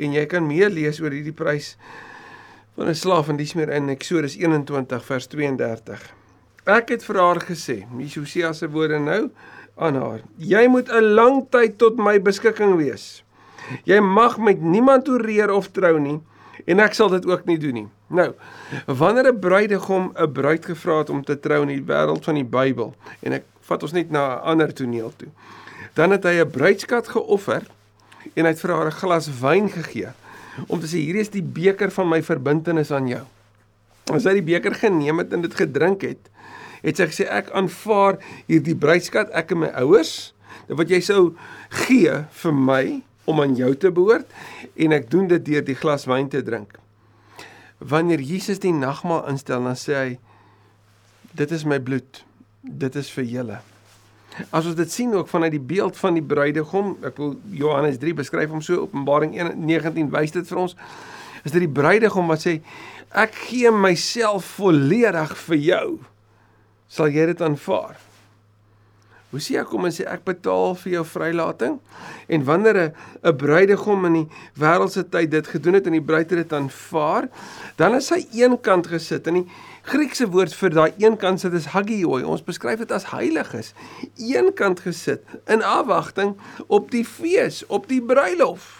En 0.01 0.15
jy 0.17 0.25
kan 0.31 0.47
meer 0.47 0.73
lees 0.73 1.01
oor 1.03 1.13
hierdie 1.13 1.37
prys 1.37 1.75
van 2.77 2.89
'n 2.89 2.97
slaaf 2.97 3.29
en 3.29 3.37
dis 3.37 3.55
meer 3.55 3.69
in 3.77 3.91
Eksodus 3.91 4.37
21 4.37 5.05
vers 5.05 5.27
32. 5.27 6.01
Ek 6.67 6.89
het 6.89 7.05
vir 7.05 7.17
haar 7.17 7.41
gesê, 7.41 7.85
Hosea 8.17 8.53
se 8.53 8.69
woorde 8.69 8.99
nou 8.99 9.31
aan 9.77 9.97
haar: 9.97 10.21
Jy 10.39 10.67
moet 10.69 10.89
'n 10.89 11.15
lang 11.15 11.51
tyd 11.51 11.79
tot 11.79 11.97
my 11.97 12.21
beskikking 12.21 12.77
wees. 12.77 13.25
Jy 13.85 14.01
mag 14.01 14.39
met 14.39 14.61
niemand 14.61 15.09
oreer 15.09 15.51
of 15.51 15.69
trou 15.69 15.99
nie 15.99 16.21
En 16.67 16.81
ek 16.81 16.95
sal 16.95 17.09
dit 17.09 17.27
ook 17.27 17.45
nie 17.45 17.59
doen 17.59 17.75
nie. 17.75 17.89
Nou, 18.07 18.33
wanneer 18.87 19.33
'n 19.33 19.39
bruidegom 19.39 20.13
'n 20.15 20.33
bruid 20.33 20.65
gevra 20.65 20.99
het 20.99 21.11
om 21.11 21.25
te 21.25 21.41
trou 21.41 21.63
in 21.63 21.69
die 21.69 21.85
wêreld 21.85 22.25
van 22.25 22.35
die 22.35 22.45
Bybel 22.45 22.95
en 23.21 23.33
ek 23.33 23.45
vat 23.61 23.83
ons 23.83 23.93
net 23.93 24.11
na 24.11 24.35
'n 24.35 24.43
ander 24.43 24.73
toneel 24.73 25.13
toe. 25.17 25.29
Dan 25.95 26.11
het 26.11 26.25
hy 26.25 26.41
'n 26.41 26.51
bruidskat 26.51 27.09
geoffer 27.09 27.63
en 28.35 28.45
hy 28.45 28.51
het 28.51 28.61
vir 28.61 28.71
haar 28.71 28.87
'n 28.87 29.01
glas 29.01 29.29
wyn 29.41 29.69
gegee 29.69 30.09
om 30.67 30.81
te 30.81 30.87
sê 30.87 30.99
hierdie 30.99 31.21
is 31.21 31.31
die 31.31 31.43
beker 31.43 31.91
van 31.91 32.09
my 32.09 32.23
verbintenis 32.23 32.91
aan 32.91 33.09
jou. 33.09 33.23
As 34.13 34.25
hy 34.25 34.33
die 34.33 34.43
beker 34.43 34.75
geneem 34.75 35.19
het 35.19 35.33
en 35.33 35.41
dit 35.41 35.55
gedrink 35.55 36.03
het, 36.03 36.31
het 36.83 36.97
sy 36.97 37.07
gesê 37.07 37.29
ek 37.29 37.51
aanvaar 37.51 38.19
hierdie 38.47 38.77
bruidskat 38.77 39.31
ek 39.37 39.51
en 39.51 39.59
my 39.59 39.71
ouers 39.83 40.33
wat 40.69 40.91
jy 40.91 41.01
sou 41.01 41.37
gee 41.87 42.25
vir 42.43 42.53
my 42.53 42.85
om 43.31 43.41
aan 43.45 43.57
jou 43.59 43.71
te 43.79 43.93
behoort 43.95 44.29
en 44.75 44.97
ek 44.97 45.09
doen 45.13 45.29
dit 45.31 45.45
deur 45.53 45.65
die 45.67 45.79
glas 45.79 46.07
wyn 46.11 46.29
te 46.33 46.43
drink. 46.47 46.77
Wanneer 47.81 48.21
Jesus 48.21 48.61
die 48.61 48.75
nagmaal 48.77 49.25
instel, 49.33 49.65
dan 49.65 49.79
sê 49.79 49.97
hy 49.97 50.11
dit 51.39 51.53
is 51.55 51.65
my 51.65 51.79
bloed. 51.81 52.25
Dit 52.61 52.99
is 53.01 53.09
vir 53.15 53.25
julle. 53.25 53.61
As 54.55 54.67
ons 54.69 54.77
dit 54.79 54.93
sien 54.93 55.15
ook 55.15 55.29
vanuit 55.29 55.55
die 55.55 55.63
beeld 55.73 55.97
van 56.01 56.17
die 56.17 56.25
bruidegom, 56.25 56.95
ek 57.07 57.17
wil 57.21 57.35
Johannes 57.57 57.99
3 58.03 58.15
beskryf 58.21 58.53
hom 58.53 58.63
so 58.65 58.85
Openbaring 58.85 59.35
1:19 59.37 60.13
wys 60.13 60.37
dit 60.37 60.47
vir 60.49 60.63
ons. 60.67 60.77
Is 61.45 61.55
dit 61.55 61.65
die 61.65 61.73
bruidegom 61.81 62.29
wat 62.31 62.45
sê 62.45 62.61
ek 63.11 63.35
gee 63.49 63.73
myself 63.73 64.57
volledig 64.61 65.35
vir 65.47 65.61
jou. 65.65 65.87
Sal 66.89 67.11
jy 67.15 67.27
dit 67.33 67.43
aanvaar? 67.43 67.99
Hosea 69.31 69.63
kom 69.65 69.85
en 69.87 69.95
sê 69.95 70.05
ek 70.11 70.25
betaal 70.27 70.75
vir 70.83 70.93
jou 70.93 71.05
vrylating. 71.07 71.79
En 72.29 72.45
wanneer 72.45 72.77
'n 72.77 72.93
'n 73.23 73.37
bruidegom 73.37 74.05
in 74.07 74.13
die 74.13 74.29
wêreldse 74.59 75.09
tyd 75.09 75.31
dit 75.31 75.47
gedoen 75.47 75.75
het 75.75 75.87
en 75.87 75.93
die 75.93 76.03
bruid 76.03 76.31
het 76.31 76.49
dit 76.49 76.53
aanvaar, 76.53 77.29
dan 77.77 77.95
is 77.95 78.11
hy 78.11 78.27
eenkant 78.33 78.87
gesit 78.87 79.27
en 79.27 79.35
die 79.35 79.47
Griekse 79.83 80.27
woord 80.29 80.53
vir 80.55 80.71
daai 80.71 80.93
eenkant 80.99 81.41
sit 81.41 81.55
is 81.57 81.71
hagioi. 81.73 82.23
Ons 82.23 82.45
beskryf 82.45 82.79
dit 82.79 82.93
as 82.93 83.09
heiliges. 83.11 83.73
Eenkant 84.19 84.81
gesit 84.81 85.25
in 85.49 85.63
afwagting 85.63 86.37
op 86.69 86.91
die 86.91 87.05
fees, 87.05 87.65
op 87.67 87.89
die 87.89 88.03
bruilof. 88.03 88.80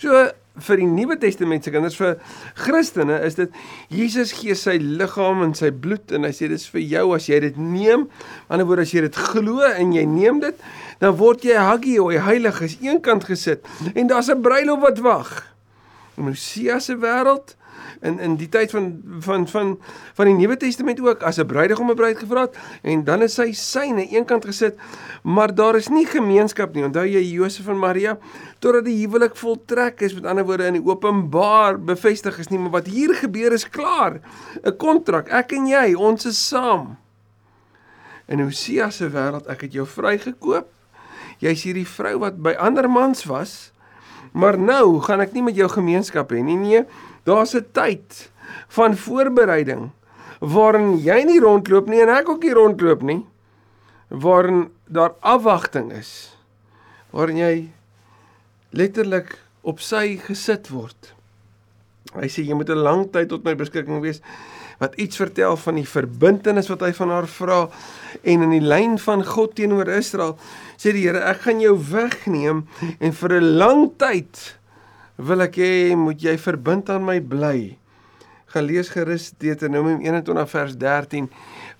So 0.00 0.30
vir 0.60 0.80
die 0.80 0.86
Nuwe 0.88 1.16
Testament 1.20 1.64
se 1.64 1.72
kinders 1.72 1.96
vir 2.00 2.14
Christene 2.58 3.18
is 3.26 3.36
dit 3.36 3.52
Jesus 3.92 4.32
gee 4.38 4.56
sy 4.56 4.78
liggaam 4.80 5.44
en 5.44 5.52
sy 5.56 5.68
bloed 5.72 6.12
en 6.16 6.24
hy 6.24 6.32
sê 6.36 6.48
dis 6.50 6.64
vir 6.72 6.82
jou 6.94 7.04
as 7.16 7.28
jy 7.28 7.40
dit 7.44 7.58
neem. 7.60 8.06
Aan 8.48 8.62
die 8.62 8.64
ander 8.64 8.68
woord 8.70 8.84
as 8.86 8.94
jy 8.96 9.04
dit 9.04 9.20
glo 9.30 9.60
en 9.68 9.92
jy 9.92 10.06
neem 10.08 10.40
dit, 10.40 10.64
dan 11.04 11.16
word 11.20 11.44
jy 11.44 11.56
hagioi, 11.60 12.16
heilig 12.24 12.62
is 12.64 12.78
eenkant 12.80 13.28
gesit 13.28 13.68
en 13.94 14.08
daar's 14.08 14.32
'n 14.32 14.40
bruilof 14.40 14.80
wat 14.80 15.04
wag. 15.04 15.30
In 16.16 16.32
Hosea 16.32 16.80
se 16.80 16.96
wêreld 16.96 17.56
in 18.02 18.18
in 18.18 18.36
die 18.36 18.48
tyd 18.48 18.70
van 18.70 19.02
van 19.20 19.46
van 19.48 19.78
van 20.14 20.26
die 20.26 20.34
Nuwe 20.34 20.56
Testament 20.56 21.00
ook 21.00 21.22
as 21.22 21.38
'n 21.38 21.46
bruidegom 21.46 21.90
'n 21.90 21.96
bruid 21.96 22.18
gevra 22.18 22.40
het 22.40 22.56
en 22.82 23.04
dan 23.04 23.22
is 23.22 23.34
sy 23.34 23.52
syne 23.52 24.06
eenkant 24.08 24.44
gesit 24.44 24.76
maar 25.22 25.54
daar 25.54 25.76
is 25.76 25.88
nie 25.88 26.06
gemeenskap 26.06 26.74
nie. 26.74 26.84
Onthou 26.84 27.06
jy 27.06 27.22
Josef 27.32 27.68
en 27.68 27.78
Maria 27.78 28.18
totdat 28.58 28.84
die 28.84 29.06
huwelik 29.06 29.36
voltrek 29.36 30.00
is 30.00 30.14
met 30.14 30.24
ander 30.24 30.44
woorde 30.44 30.66
in 30.66 30.72
die 30.80 30.84
openbaar 30.84 31.78
bevestig 31.78 32.38
is 32.38 32.48
nie 32.48 32.58
maar 32.58 32.70
wat 32.70 32.86
hier 32.86 33.14
gebeur 33.14 33.52
is 33.52 33.68
klaar 33.68 34.20
'n 34.64 34.76
kontrak 34.76 35.28
ek 35.28 35.52
en 35.52 35.66
jy 35.66 35.94
ons 35.94 36.26
is 36.26 36.48
saam. 36.48 36.96
In 38.28 38.40
Hosea 38.40 38.90
se 38.90 39.08
wêreld 39.10 39.46
ek 39.48 39.60
het 39.60 39.72
jou 39.72 39.86
vrygekoop 39.86 40.66
jy's 41.40 41.62
hierdie 41.64 41.88
vrou 41.88 42.18
wat 42.20 42.36
by 42.42 42.52
ander 42.60 42.88
mans 42.90 43.24
was 43.24 43.72
maar 44.32 44.58
nou 44.58 45.00
gaan 45.00 45.20
ek 45.20 45.32
nie 45.32 45.42
met 45.42 45.56
jou 45.56 45.68
gemeenskap 45.68 46.30
hê 46.30 46.42
nie 46.42 46.56
nee 46.56 46.84
Daar's 47.22 47.54
'n 47.54 47.66
tyd 47.72 48.30
van 48.68 48.96
voorbereiding 48.96 49.90
waarin 50.38 50.98
jy 50.98 51.22
nie 51.24 51.40
rondloop 51.40 51.86
nie 51.88 52.00
en 52.00 52.08
ek 52.08 52.28
ook 52.28 52.42
nie 52.42 52.52
rondloop 52.52 53.02
nie. 53.02 53.26
Waarin 54.08 54.70
daar 54.84 55.12
afwagting 55.20 55.92
is. 55.92 56.36
Waarin 57.10 57.36
jy 57.36 57.70
letterlik 58.70 59.38
op 59.60 59.80
sy 59.80 60.16
gesit 60.16 60.68
word. 60.68 61.14
Hy 62.14 62.26
sê 62.26 62.42
jy 62.42 62.54
moet 62.54 62.70
'n 62.70 62.82
lang 62.82 63.12
tyd 63.12 63.28
tot 63.28 63.44
my 63.44 63.54
beskikking 63.54 64.00
wees 64.00 64.20
wat 64.78 64.94
iets 64.94 65.16
vertel 65.16 65.56
van 65.56 65.74
die 65.74 65.88
verbintenis 65.88 66.68
wat 66.68 66.80
hy 66.80 66.92
van 66.92 67.10
haar 67.10 67.28
vra 67.28 67.68
en 68.22 68.42
in 68.42 68.50
die 68.50 68.64
lyn 68.64 68.98
van 68.98 69.24
God 69.24 69.54
teenoor 69.54 69.88
Israel 69.88 70.38
sê 70.80 70.94
die 70.96 71.04
Here 71.04 71.20
ek 71.28 71.44
gaan 71.44 71.60
jou 71.60 71.74
wegneem 71.76 72.64
en 73.00 73.12
vir 73.12 73.32
'n 73.36 73.58
lang 73.60 73.82
tyd 74.00 74.56
wil 75.20 75.44
ek 75.44 75.60
hê 75.60 75.96
moet 75.96 76.22
jy 76.22 76.36
verbind 76.40 76.88
aan 76.88 77.04
my 77.04 77.20
bly. 77.20 77.76
Gelees 78.50 78.88
gerus 78.88 79.30
Deuteronomium 79.38 80.00
21 80.00 80.48
vers 80.48 80.76
13 80.76 81.28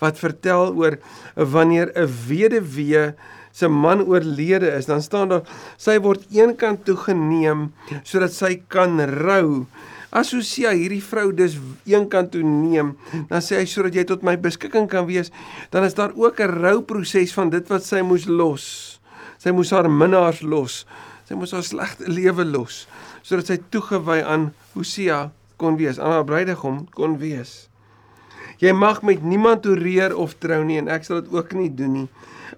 wat 0.01 0.21
vertel 0.21 0.77
oor 0.77 0.99
wanneer 1.35 1.89
'n 1.97 2.09
weduwee 2.29 3.15
se 3.53 3.69
man 3.69 4.03
oorlede 4.07 4.71
is, 4.77 4.87
dan 4.87 5.03
staan 5.03 5.33
daar 5.33 5.43
sy 5.81 5.99
word 6.03 6.27
eenkant 6.35 6.85
toe 6.87 6.97
geneem 6.97 7.71
sodat 8.03 8.35
sy 8.35 8.57
kan 8.71 9.01
rou. 9.21 9.67
As 10.11 10.33
Hosea 10.35 10.73
hierdie 10.75 11.03
vrou 11.03 11.31
dus 11.35 11.57
eenkant 11.87 12.33
toe 12.35 12.43
neem, 12.43 12.97
dan 13.31 13.43
sê 13.45 13.61
hy 13.61 13.67
sodat 13.71 13.95
jy 13.95 14.05
tot 14.09 14.25
my 14.27 14.35
beskikking 14.41 14.89
kan 14.91 15.07
wees, 15.07 15.31
dan 15.71 15.87
is 15.87 15.95
daar 15.95 16.15
ook 16.15 16.41
'n 16.41 16.51
rouproses 16.63 17.35
van 17.35 17.51
dit 17.51 17.67
wat 17.71 17.85
sy 17.85 18.03
moes 18.03 18.27
los. 18.27 18.99
Sy 19.39 19.51
moes 19.51 19.71
haar 19.71 19.91
minnaars 19.91 20.43
los. 20.43 20.87
Sy 21.29 21.35
moes 21.35 21.53
haar 21.53 21.63
slegte 21.63 22.11
lewe 22.11 22.45
los 22.45 22.87
sodat 23.23 23.47
sy 23.47 23.59
toegewy 23.71 24.23
aan 24.25 24.51
Hosea 24.75 25.31
kon 25.61 25.77
wees, 25.77 25.99
aan 25.99 26.13
haar 26.13 26.25
bruidegom 26.25 26.87
kon 26.97 27.19
wees. 27.21 27.69
Jy 28.61 28.73
mag 28.77 29.03
met 29.07 29.23
niemand 29.25 29.63
toereer 29.65 30.17
of 30.17 30.35
trou 30.41 30.61
nie 30.65 30.79
en 30.81 30.89
ek 30.93 31.07
sal 31.07 31.23
dit 31.23 31.33
ook 31.33 31.55
nie 31.57 31.71
doen 31.73 31.93
nie. 31.93 32.09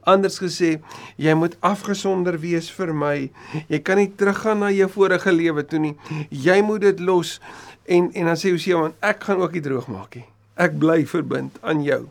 Anders 0.05 0.39
gesê, 0.43 0.81
jy 1.17 1.35
moet 1.35 1.57
afgesonder 1.61 2.39
wees 2.41 2.71
vir 2.71 2.93
my. 2.95 3.31
Jy 3.69 3.79
kan 3.85 4.01
nie 4.01 4.11
teruggaan 4.17 4.63
na 4.65 4.71
jou 4.71 4.89
vorige 4.89 5.33
lewe 5.33 5.65
toe 5.65 5.79
nie. 5.79 5.95
Jy 6.31 6.61
moet 6.63 6.81
dit 6.81 7.01
los 7.01 7.39
en 7.87 8.11
en 8.15 8.27
dan 8.31 8.37
sê 8.39 8.51
Hosea 8.51 8.79
want 8.79 8.95
ek 9.01 9.25
gaan 9.29 9.43
ook 9.43 9.53
nie 9.53 9.65
droog 9.65 9.89
maak 9.89 10.17
nie. 10.17 10.27
Ek 10.57 10.77
bly 10.79 11.03
verbind 11.09 11.59
aan 11.63 11.83
jou. 11.85 12.07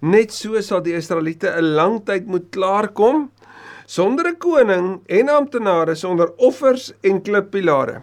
Net 0.00 0.32
so 0.32 0.60
sal 0.64 0.80
die 0.80 0.96
Israeliete 0.96 1.50
'n 1.52 1.74
lang 1.76 2.00
tyd 2.04 2.26
moet 2.26 2.50
klaarkom 2.50 3.30
sonder 3.86 4.28
'n 4.28 4.38
koning 4.38 5.00
en 5.06 5.28
amptenare 5.28 5.94
sonder 5.94 6.32
offers 6.36 6.92
en 7.02 7.22
klippilare. 7.22 8.02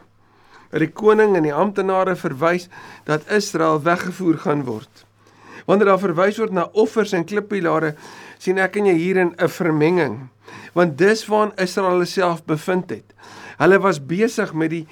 Die 0.72 0.92
koning 0.92 1.36
en 1.36 1.44
die 1.44 1.54
amptenare 1.54 2.16
verwys 2.16 2.68
dat 3.06 3.30
Israel 3.32 3.82
weggevoer 3.82 4.38
gaan 4.38 4.64
word. 4.64 5.06
Wanneer 5.66 5.86
daar 5.86 6.00
verwys 6.00 6.38
word 6.38 6.52
na 6.52 6.70
offers 6.74 7.14
en 7.14 7.26
klippilare, 7.26 7.96
sien 8.38 8.58
ek 8.58 8.76
en 8.78 8.86
jy 8.86 8.94
hierin 8.94 9.36
'n 9.38 9.50
vermenging, 9.50 10.30
want 10.74 10.98
dis 10.98 11.26
waar 11.28 11.52
Israel 11.58 12.06
self 12.06 12.44
bevind 12.46 12.90
het. 12.90 13.14
Hulle 13.58 13.80
was 13.80 14.06
besig 14.06 14.54
met 14.54 14.70
die 14.70 14.88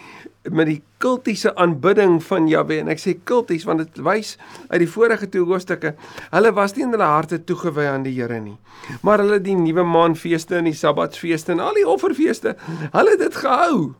met 0.51 0.67
die 0.69 0.81
kultiese 0.97 1.55
aanbidding 1.55 2.19
van 2.23 2.47
Jahwe 2.47 2.77
en 2.79 2.89
ek 2.93 3.01
sê 3.01 3.15
kulties 3.23 3.65
want 3.65 3.81
dit 3.81 4.01
wys 4.05 4.35
uit 4.69 4.79
die 4.83 4.89
vorige 4.89 5.29
twee 5.31 5.45
hoofstukke 5.45 5.95
hulle 6.33 6.51
was 6.53 6.75
nie 6.75 6.85
in 6.85 6.93
hulle 6.93 7.07
harte 7.09 7.39
toegewy 7.43 7.87
aan 7.89 8.05
die 8.05 8.13
Here 8.15 8.39
nie. 8.39 8.57
Maar 9.01 9.23
hulle 9.23 9.39
die 9.41 9.55
nuwe 9.57 9.83
maanfeeste 9.83 10.59
en 10.59 10.69
die 10.69 10.77
sabbatsfeeste 10.77 11.55
en 11.55 11.63
al 11.65 11.77
die 11.79 11.87
offerfeeste 11.87 12.55
hulle 12.93 13.15
het 13.15 13.23
dit 13.25 13.39
gehou. 13.41 13.95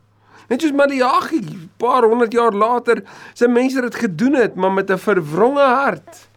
Net 0.46 0.62
soos 0.62 0.76
Maleagi 0.78 1.42
paar 1.82 2.06
honderd 2.06 2.34
jaar 2.36 2.54
later 2.54 3.02
se 3.34 3.48
mense 3.50 3.82
dit 3.82 4.00
gedoen 4.06 4.38
het 4.38 4.54
maar 4.54 4.72
met 4.72 4.90
'n 4.90 5.02
verwronge 5.02 5.66
hart 5.66 6.28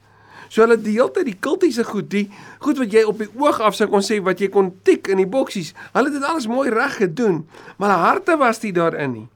so 0.50 0.62
hulle 0.66 0.78
die 0.82 0.98
hele 0.98 1.14
tyd 1.16 1.30
die 1.30 1.40
kultiese 1.40 1.86
goed 1.88 2.10
die 2.12 2.28
goed 2.60 2.82
wat 2.82 2.94
jy 2.94 3.06
op 3.08 3.22
die 3.22 3.30
oog 3.40 3.62
af 3.62 3.78
sou 3.78 3.88
kon 3.88 4.06
sê 4.06 4.20
wat 4.26 4.42
jy 4.42 4.52
kon 4.54 4.74
tik 4.84 5.08
in 5.14 5.22
die 5.24 5.30
boksies 5.30 5.74
hulle 5.94 6.10
het 6.10 6.20
dit 6.20 6.30
alles 6.30 6.50
mooi 6.52 6.70
reg 6.74 7.00
gedoen 7.00 7.44
maar 7.78 7.94
hulle 7.94 8.08
harte 8.08 8.40
was 8.42 8.64
nie 8.66 8.76
daarin 8.76 9.14
nie 9.16 9.28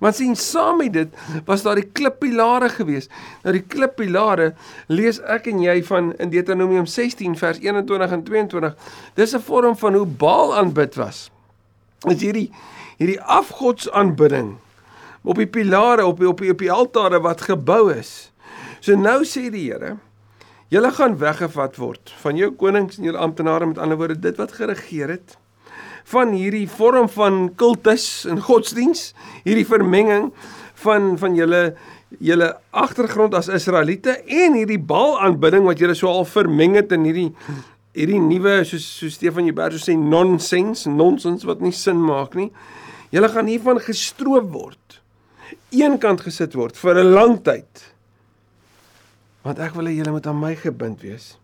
Want 0.00 0.16
sien 0.16 0.36
saam 0.36 0.78
met 0.80 0.92
dit 0.92 1.16
was 1.44 1.62
daar 1.62 1.76
die 1.76 1.88
klippilare 1.92 2.70
gewees. 2.72 3.10
Nou 3.44 3.52
die 3.52 3.64
klippilare 3.68 4.54
lees 4.88 5.20
ek 5.20 5.50
en 5.52 5.60
jy 5.60 5.76
van 5.84 6.14
in 6.16 6.32
Deuteronomium 6.32 6.88
16 6.88 7.36
vers 7.36 7.60
21 7.60 8.14
en 8.16 8.24
22. 8.24 8.76
Dis 9.14 9.34
'n 9.36 9.44
vorm 9.44 9.76
van 9.76 9.94
hoe 9.94 10.06
Baal 10.06 10.56
aanbid 10.56 10.94
was. 10.94 11.30
Is 12.08 12.20
hierdie 12.20 12.50
hierdie 12.96 13.20
afgodsaanbidding 13.20 14.56
op 15.22 15.36
die 15.36 15.46
pilare 15.46 16.06
op 16.06 16.18
die, 16.18 16.28
op 16.28 16.40
die, 16.40 16.50
op 16.50 16.58
die 16.58 16.72
altare 16.72 17.20
wat 17.20 17.40
gebou 17.40 17.92
is. 17.92 18.32
So 18.80 18.96
nou 18.96 19.24
sê 19.24 19.50
die 19.50 19.68
Here, 19.68 19.96
julle 20.70 20.90
gaan 20.94 21.18
weggevat 21.18 21.78
word 21.82 22.12
van 22.22 22.36
jou 22.38 22.50
konings 22.54 22.98
en 22.98 23.08
jou 23.10 23.16
amptenare 23.18 23.66
met 23.66 23.78
ander 23.78 23.98
woorde 23.98 24.20
dit 24.22 24.36
wat 24.38 24.52
geregeer 24.54 25.16
het 25.16 25.36
van 26.10 26.32
hierdie 26.34 26.66
vorm 26.70 27.08
van 27.12 27.50
kultus 27.58 28.24
en 28.30 28.40
godsdiens, 28.42 29.10
hierdie 29.44 29.66
vermenging 29.66 30.30
van 30.84 31.16
van 31.20 31.36
julle 31.38 31.74
julle 32.18 32.48
agtergrond 32.74 33.34
as 33.38 33.50
Israeliete 33.52 34.16
en 34.26 34.56
hierdie 34.58 34.80
Baal-aanbidding 34.80 35.66
wat 35.68 35.78
julle 35.78 35.94
so 35.94 36.10
al 36.10 36.26
vermeng 36.26 36.74
het 36.78 36.94
in 36.96 37.06
hierdie 37.06 37.28
hierdie 37.94 38.22
nuwe 38.22 38.60
soos 38.66 38.86
so 38.86 39.10
Stefan 39.10 39.46
Jubber 39.46 39.74
sê 39.78 39.96
nonsens, 39.98 40.86
nonsens 40.86 41.46
wat 41.46 41.62
nie 41.62 41.74
sin 41.74 41.98
maak 41.98 42.36
nie. 42.38 42.50
Julle 43.10 43.30
gaan 43.30 43.50
hiervan 43.50 43.82
gestroop 43.82 44.50
word. 44.54 44.76
eenkant 45.70 46.20
gesit 46.22 46.54
word 46.54 46.76
vir 46.76 46.98
'n 46.98 47.14
lang 47.14 47.42
tyd. 47.42 47.90
Want 49.46 49.60
ek 49.62 49.76
wil 49.76 49.88
hê 49.88 49.96
julle 49.96 50.12
moet 50.14 50.26
aan 50.28 50.40
my 50.40 50.54
gebind 50.58 51.00
wees. 51.04 51.34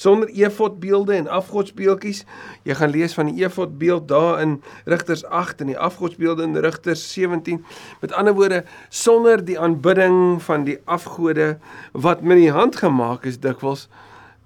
Sonder 0.00 0.30
efodbeelde 0.32 1.12
en 1.18 1.28
afgodsbeeldjies. 1.28 2.22
Jy 2.64 2.74
gaan 2.78 2.92
lees 2.94 3.14
van 3.14 3.28
die 3.28 3.44
efodbeeld 3.44 4.06
daar 4.08 4.40
in 4.40 4.54
Rigters 4.88 5.24
8 5.24 5.60
en 5.60 5.72
die 5.72 5.78
afgodsbeelde 5.78 6.46
in 6.48 6.56
Rigters 6.56 7.02
17. 7.12 7.60
Met 8.00 8.14
ander 8.16 8.34
woorde, 8.34 8.62
sonder 8.88 9.44
die 9.44 9.58
aanbidding 9.60 10.40
van 10.42 10.64
die 10.64 10.78
afgode 10.84 11.58
wat 11.92 12.22
met 12.24 12.40
die 12.40 12.52
hand 12.54 12.80
gemaak 12.80 13.28
is 13.28 13.40
dikwels 13.44 13.88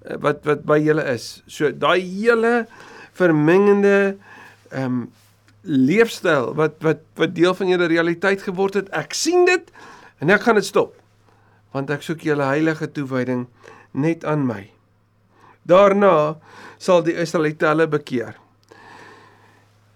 eh, 0.03 0.19
wat 0.19 0.43
wat 0.43 0.65
by 0.67 0.81
julle 0.83 1.05
is. 1.13 1.39
So 1.47 1.71
daai 1.71 2.01
hele 2.03 2.65
vermengende 3.15 4.17
ehm 4.73 4.83
um, 4.85 5.05
leefstyl 5.65 6.51
wat 6.53 6.75
wat 6.85 6.99
wat 7.17 7.31
deel 7.33 7.55
van 7.57 7.71
julle 7.71 7.87
realiteit 7.89 8.43
geword 8.43 8.75
het. 8.77 8.91
Ek 8.93 9.15
sien 9.17 9.47
dit 9.47 9.71
en 10.19 10.29
ek 10.35 10.43
gaan 10.45 10.59
dit 10.59 10.67
stop. 10.67 10.93
Want 11.75 11.91
ek 11.91 12.05
soek 12.07 12.23
julle 12.23 12.47
heilige 12.47 12.87
toewyding 12.95 13.45
net 13.91 14.23
aan 14.23 14.45
my. 14.47 14.63
Daarna 15.67 16.37
sal 16.79 17.03
die 17.03 17.17
Israeliete 17.19 17.67
hulle 17.67 17.87
bekeer. 17.91 18.35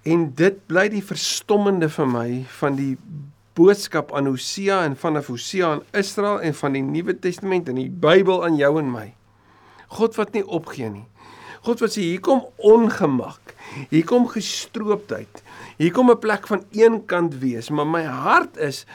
En 0.04 0.30
dit 0.36 0.58
bly 0.68 0.88
die 0.92 1.04
verstommende 1.06 1.90
vir 1.94 2.10
my 2.10 2.30
van 2.60 2.76
die 2.80 2.96
boodskap 3.60 4.14
aan 4.16 4.30
Hosea 4.30 4.82
en 4.88 4.96
van 5.00 5.20
Hosea 5.20 5.74
aan 5.76 5.86
Israel 5.98 6.40
en 6.42 6.56
van 6.56 6.76
die 6.78 6.84
Nuwe 6.86 7.16
Testament 7.20 7.70
en 7.70 7.80
die 7.82 7.90
Bybel 7.92 8.44
aan 8.48 8.58
jou 8.60 8.72
en 8.80 8.92
my. 8.92 9.08
God 10.00 10.16
wat 10.20 10.36
nie 10.38 10.46
opgee 10.46 10.90
nie. 10.92 11.06
God 11.68 11.82
wat 11.84 11.94
sê 11.96 12.06
hier 12.06 12.24
kom 12.24 12.46
ongemak. 12.64 13.54
Hier 13.92 14.06
kom 14.08 14.30
gestroopdheid. 14.32 15.44
Hier 15.78 15.92
kom 15.92 16.10
'n 16.12 16.20
plek 16.20 16.48
van 16.48 16.64
een 16.72 17.06
kant 17.06 17.36
wees, 17.40 17.70
maar 17.70 17.88
my 17.88 18.04
hart 18.04 18.58
is 18.58 18.86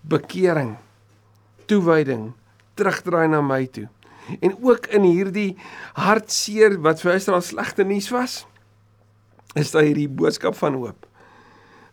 bekering, 0.00 0.76
toewyding, 1.66 2.30
terugdraai 2.78 3.28
na 3.28 3.42
my 3.44 3.66
toe. 3.66 3.88
En 4.40 4.54
ook 4.62 4.86
in 4.94 5.06
hierdie 5.06 5.50
hartseer 5.98 6.78
wat 6.82 7.02
vir 7.02 7.16
Israel 7.18 7.42
slegte 7.44 7.84
nuus 7.84 8.08
was, 8.14 8.42
is 9.58 9.72
daar 9.74 9.84
hierdie 9.84 10.08
boodskap 10.08 10.56
van 10.56 10.78
hoop. 10.78 11.08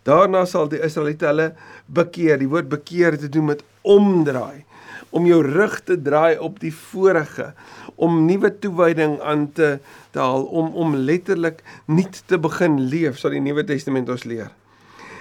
Daarna 0.07 0.45
sal 0.47 0.69
die 0.71 0.79
Israeliete 0.85 1.27
hulle 1.27 1.51
bekeer. 1.91 2.39
Die 2.39 2.49
woord 2.49 2.69
bekeer 2.71 3.17
het 3.17 3.25
te 3.25 3.31
doen 3.33 3.51
met 3.51 3.63
omdraai 3.83 4.65
om 5.09 5.25
jou 5.25 5.39
rug 5.41 5.79
te 5.85 5.97
draai 5.97 6.37
op 6.37 6.59
die 6.61 6.73
vorige, 6.73 7.53
om 7.97 8.21
nuwe 8.27 8.51
toewyding 8.61 9.17
aan 9.25 9.47
te 9.57 9.79
te 10.13 10.21
haal, 10.21 10.45
om 10.45 10.73
om 10.73 10.95
letterlik 10.95 11.63
nuut 11.85 12.21
te 12.25 12.37
begin 12.41 12.79
leef, 12.89 13.19
sal 13.19 13.33
die 13.33 13.43
Nuwe 13.43 13.65
Testament 13.65 14.09
ons 14.09 14.25
leer. 14.29 14.49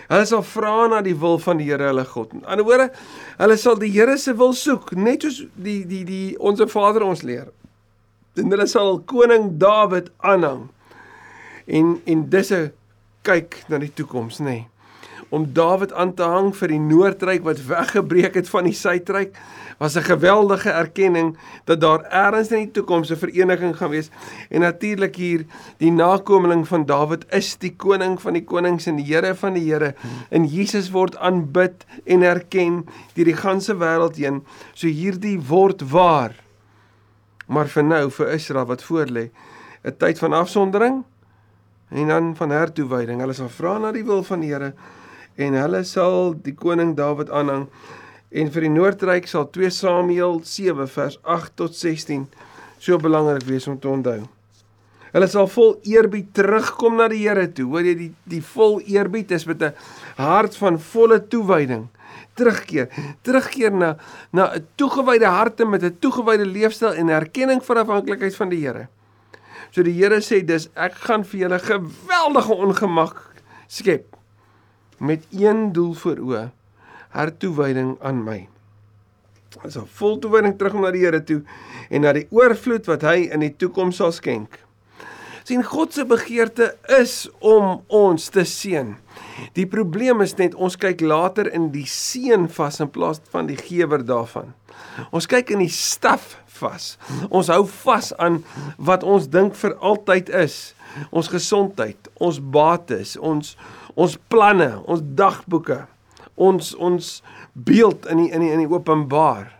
Hulle 0.08 0.24
sal 0.26 0.42
vra 0.42 0.86
na 0.88 1.02
die 1.04 1.16
wil 1.20 1.36
van 1.44 1.60
die 1.60 1.68
Here 1.68 1.90
hulle 1.90 2.04
God. 2.08 2.32
In 2.32 2.46
ander 2.48 2.64
woorde, 2.64 2.88
hulle 3.38 3.56
sal 3.60 3.76
die 3.80 3.92
Here 3.92 4.16
se 4.18 4.32
wil 4.38 4.54
soek, 4.56 4.94
net 4.96 5.26
soos 5.26 5.42
die 5.54 5.82
die 5.88 6.04
die 6.08 6.38
onsse 6.38 6.68
Vader 6.72 7.04
ons 7.04 7.22
leer. 7.22 7.50
En 8.38 8.50
hulle 8.54 8.66
sal 8.70 9.00
koning 9.10 9.58
Dawid 9.60 10.08
aanhang. 10.24 10.68
En 11.66 12.00
en 12.06 12.28
dis 12.30 12.52
'n 12.52 12.72
kyk 13.22 13.64
na 13.68 13.78
die 13.78 13.92
toekoms, 13.92 14.40
nê. 14.40 14.44
Nee 14.44 14.66
om 15.28 15.52
Dawid 15.52 15.92
aan 15.92 16.14
te 16.14 16.24
hang 16.24 16.52
vir 16.56 16.72
die 16.72 16.80
noordryk 16.80 17.44
wat 17.44 17.60
weggebreek 17.68 18.38
het 18.40 18.48
van 18.48 18.68
die 18.68 18.76
suidryk 18.76 19.36
was 19.78 19.96
'n 19.96 20.02
geweldige 20.02 20.70
erkenning 20.70 21.36
dat 21.64 21.80
daar 21.80 22.02
eers 22.10 22.50
in 22.50 22.58
die 22.58 22.70
toekoms 22.70 23.10
'n 23.10 23.16
vereniging 23.16 23.76
gaan 23.76 23.90
wees. 23.90 24.10
En 24.50 24.60
natuurlik 24.60 25.16
hier 25.16 25.44
die 25.76 25.90
nakomeling 25.90 26.68
van 26.68 26.86
Dawid 26.86 27.24
is 27.32 27.56
die 27.56 27.76
koning 27.76 28.20
van 28.20 28.32
die 28.32 28.44
konings 28.44 28.86
en 28.86 28.96
die 28.96 29.14
Here 29.14 29.34
van 29.34 29.52
die 29.52 29.72
Here. 29.72 29.94
En 30.30 30.44
Jesus 30.44 30.90
word 30.90 31.16
aanbid 31.16 31.84
en 32.04 32.22
erken 32.22 32.86
deur 33.14 33.24
die 33.24 33.36
ganse 33.36 33.74
wêreld 33.74 34.16
heen. 34.16 34.44
So 34.72 34.86
hierdie 34.86 35.40
word 35.40 35.90
waar. 35.90 36.34
Maar 37.46 37.66
vir 37.66 37.84
nou 37.84 38.10
vir 38.10 38.28
Israel 38.28 38.66
wat 38.66 38.82
voorlê 38.82 39.30
'n 39.84 39.96
tyd 39.96 40.18
van 40.18 40.32
afsondering 40.32 41.04
en 41.88 42.06
dan 42.06 42.36
van 42.36 42.50
hertoewyding 42.50 43.20
hulle 43.20 43.32
sal 43.32 43.48
vra 43.48 43.78
na 43.78 43.92
die 43.92 44.04
wil 44.04 44.22
van 44.22 44.40
die 44.40 44.52
Here 44.52 44.74
en 45.38 45.54
hulle 45.54 45.84
sal 45.86 46.34
die 46.42 46.54
koning 46.58 46.96
Dawid 46.98 47.30
aanhang 47.30 47.68
en 48.28 48.50
vir 48.52 48.66
die 48.66 48.72
noordryk 48.74 49.28
sal 49.30 49.46
2 49.54 49.70
Samuel 49.72 50.40
7 50.44 50.88
vers 50.90 51.18
8 51.22 51.54
tot 51.60 51.76
16 51.78 52.26
so 52.82 52.98
belangrik 52.98 53.46
wees 53.46 53.66
om 53.70 53.78
te 53.78 53.88
onthou. 53.90 54.18
Hulle 55.14 55.28
sal 55.30 55.48
vol 55.48 55.78
eerbied 55.88 56.34
terugkom 56.36 56.98
na 56.98 57.06
die 57.08 57.22
Here 57.22 57.46
toe. 57.54 57.68
Hoor 57.70 57.86
jy 57.86 57.94
die 57.96 58.10
die 58.28 58.42
vol 58.44 58.78
eerbied 58.84 59.32
is 59.32 59.46
met 59.46 59.62
'n 59.62 59.72
hart 60.18 60.56
van 60.56 60.78
volle 60.78 61.20
toewyding 61.20 61.88
terugkeer. 62.34 62.88
Terugkeer 63.22 63.72
na 63.72 63.96
na 64.32 64.52
'n 64.54 64.66
toegewyde 64.76 65.26
harte 65.26 65.64
met 65.64 65.82
'n 65.82 65.96
toegewyde 65.98 66.46
leefstyl 66.46 66.92
en 66.92 67.08
erkenning 67.08 67.64
van 67.64 67.76
afhanklikheid 67.76 68.36
van 68.36 68.48
die 68.48 68.60
Here. 68.66 68.88
So 69.70 69.82
die 69.82 69.94
Here 69.94 70.20
sê 70.20 70.44
dis 70.44 70.68
ek 70.74 70.94
gaan 70.94 71.24
vir 71.24 71.40
julle 71.40 71.58
geweldige 71.58 72.54
ongemak 72.54 73.16
skep 73.66 74.17
met 74.98 75.24
een 75.30 75.72
doel 75.72 75.92
voor 75.94 76.22
oë: 76.28 76.44
hertoewyding 77.16 77.96
aan 78.02 78.22
my. 78.24 78.38
Ons 79.64 79.78
sal 79.78 79.88
vol 79.98 80.18
toewyding 80.22 80.56
terugkom 80.58 80.84
na 80.84 80.92
die 80.94 81.04
Here 81.06 81.20
toe 81.24 81.42
en 81.88 82.04
na 82.04 82.12
die 82.12 82.26
oorvloed 82.30 82.88
wat 82.90 83.06
hy 83.08 83.28
in 83.32 83.44
die 83.44 83.54
toekoms 83.56 83.96
sal 84.02 84.12
skenk. 84.12 84.58
sien 85.48 85.62
God 85.64 85.94
se 85.96 86.04
begeerte 86.04 86.74
is 86.98 87.28
om 87.40 87.78
ons 87.88 88.26
te 88.28 88.42
seën. 88.44 88.90
Die 89.56 89.64
probleem 89.64 90.20
is 90.20 90.34
net 90.36 90.52
ons 90.52 90.76
kyk 90.76 91.00
later 91.00 91.48
in 91.48 91.70
die 91.72 91.86
seën 91.88 92.44
vas 92.52 92.82
in 92.84 92.90
plaas 92.92 93.22
van 93.32 93.48
die 93.48 93.56
gewer 93.56 94.04
daarvan. 94.04 94.52
Ons 95.08 95.28
kyk 95.30 95.54
in 95.54 95.62
die 95.64 95.72
staf 95.72 96.34
vas. 96.58 96.98
Ons 97.30 97.48
hou 97.48 97.62
vas 97.86 98.12
aan 98.20 98.42
wat 98.76 99.06
ons 99.06 99.30
dink 99.32 99.56
vir 99.56 99.76
altyd 99.80 100.28
is. 100.36 100.58
Ons 101.08 101.32
gesondheid, 101.32 102.12
ons 102.20 102.42
bates, 102.42 103.16
ons 103.16 103.54
ons 103.98 104.14
planne, 104.30 104.70
ons 104.86 105.02
dagboeke, 105.18 105.82
ons 106.38 106.74
ons 106.78 107.10
beeld 107.52 108.06
in 108.12 108.22
die 108.22 108.30
in 108.30 108.44
die 108.44 108.52
in 108.54 108.62
die 108.62 108.70
openbaar. 108.70 109.50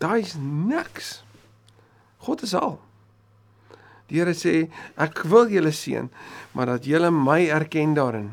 Daai's 0.00 0.34
niks. 0.40 1.18
God 2.24 2.44
is 2.46 2.54
al. 2.56 2.78
Die 4.08 4.20
Here 4.20 4.34
sê 4.36 4.68
ek 5.00 5.24
wil 5.28 5.52
julle 5.52 5.72
seën, 5.72 6.08
maar 6.56 6.74
dat 6.74 6.88
julle 6.88 7.10
my 7.12 7.42
erken 7.52 7.94
daarin. 7.96 8.32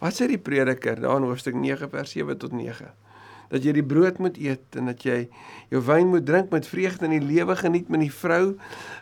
Wat 0.00 0.16
sê 0.16 0.28
die 0.30 0.40
prediker 0.40 1.00
daar 1.00 1.20
in 1.20 1.28
hoofstuk 1.28 1.56
9 1.56 1.90
vers 1.92 2.16
7 2.16 2.36
tot 2.40 2.56
9? 2.56 2.88
Dat 3.50 3.64
jy 3.66 3.74
die 3.76 3.84
brood 3.84 4.20
moet 4.22 4.38
eet 4.40 4.78
en 4.78 4.88
dat 4.92 5.02
jy 5.04 5.24
jou 5.72 5.82
wyn 5.84 6.12
moet 6.12 6.24
drink 6.24 6.52
met 6.54 6.68
vreugde 6.68 7.08
in 7.08 7.16
die 7.18 7.26
lewe 7.34 7.56
geniet 7.58 7.90
met 7.92 8.04
die 8.04 8.12
vrou 8.14 8.54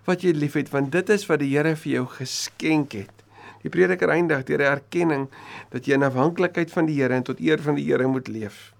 wat 0.08 0.24
jy 0.24 0.32
liefhet 0.34 0.72
want 0.72 0.90
dit 0.94 1.14
is 1.14 1.26
wat 1.30 1.42
die 1.44 1.52
Here 1.52 1.76
vir 1.76 1.92
jou 2.00 2.06
geskenk 2.16 2.98
het. 2.98 3.17
Die 3.62 3.72
prediker 3.72 4.10
eindig 4.14 4.44
deur 4.46 4.62
'n 4.62 4.72
erkenning 4.78 5.28
dat 5.70 5.86
jy 5.86 5.94
in 5.94 6.02
afhanklikheid 6.02 6.70
van 6.70 6.86
die 6.86 7.00
Here 7.00 7.14
en 7.14 7.22
tot 7.22 7.40
eer 7.40 7.58
van 7.58 7.74
die 7.74 7.84
Here 7.84 8.06
moet 8.06 8.28
leef. 8.28 8.72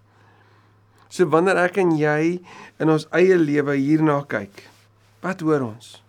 So 1.08 1.26
wanneer 1.26 1.56
ek 1.56 1.78
en 1.78 1.96
jy 1.96 2.40
in 2.78 2.90
ons 2.90 3.06
eie 3.16 3.36
lewe 3.36 3.76
hierna 3.76 4.24
kyk, 4.28 4.68
wat 5.24 5.40
hoor 5.40 5.60
ons? 5.60 6.02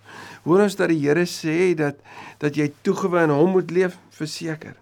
Hoor 0.44 0.66
ons 0.66 0.76
dat 0.76 0.90
die 0.90 1.00
Here 1.00 1.26
sê 1.26 1.74
dat 1.76 2.00
dat 2.40 2.56
jy 2.56 2.72
toegewy 2.84 3.24
aan 3.24 3.34
hom 3.36 3.52
moet 3.58 3.72
leef, 3.72 3.98
verseker. 4.16 4.76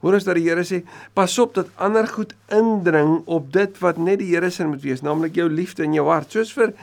Hoor 0.00 0.18
ons 0.18 0.26
dat 0.28 0.36
die 0.36 0.46
Here 0.48 0.64
sê 0.66 0.82
pas 1.16 1.38
op 1.40 1.54
dat 1.56 1.70
ander 1.80 2.08
goed 2.08 2.34
indring 2.52 3.20
op 3.26 3.52
dit 3.52 3.78
wat 3.80 4.00
net 4.00 4.20
die 4.20 4.32
Here 4.32 4.50
se 4.50 4.66
moet 4.68 4.82
wees, 4.84 5.04
naamlik 5.04 5.36
jou 5.36 5.48
liefde 5.48 5.84
in 5.84 5.96
jou 5.96 6.06
hart, 6.08 6.32
soos 6.32 6.52
vir 6.56 6.74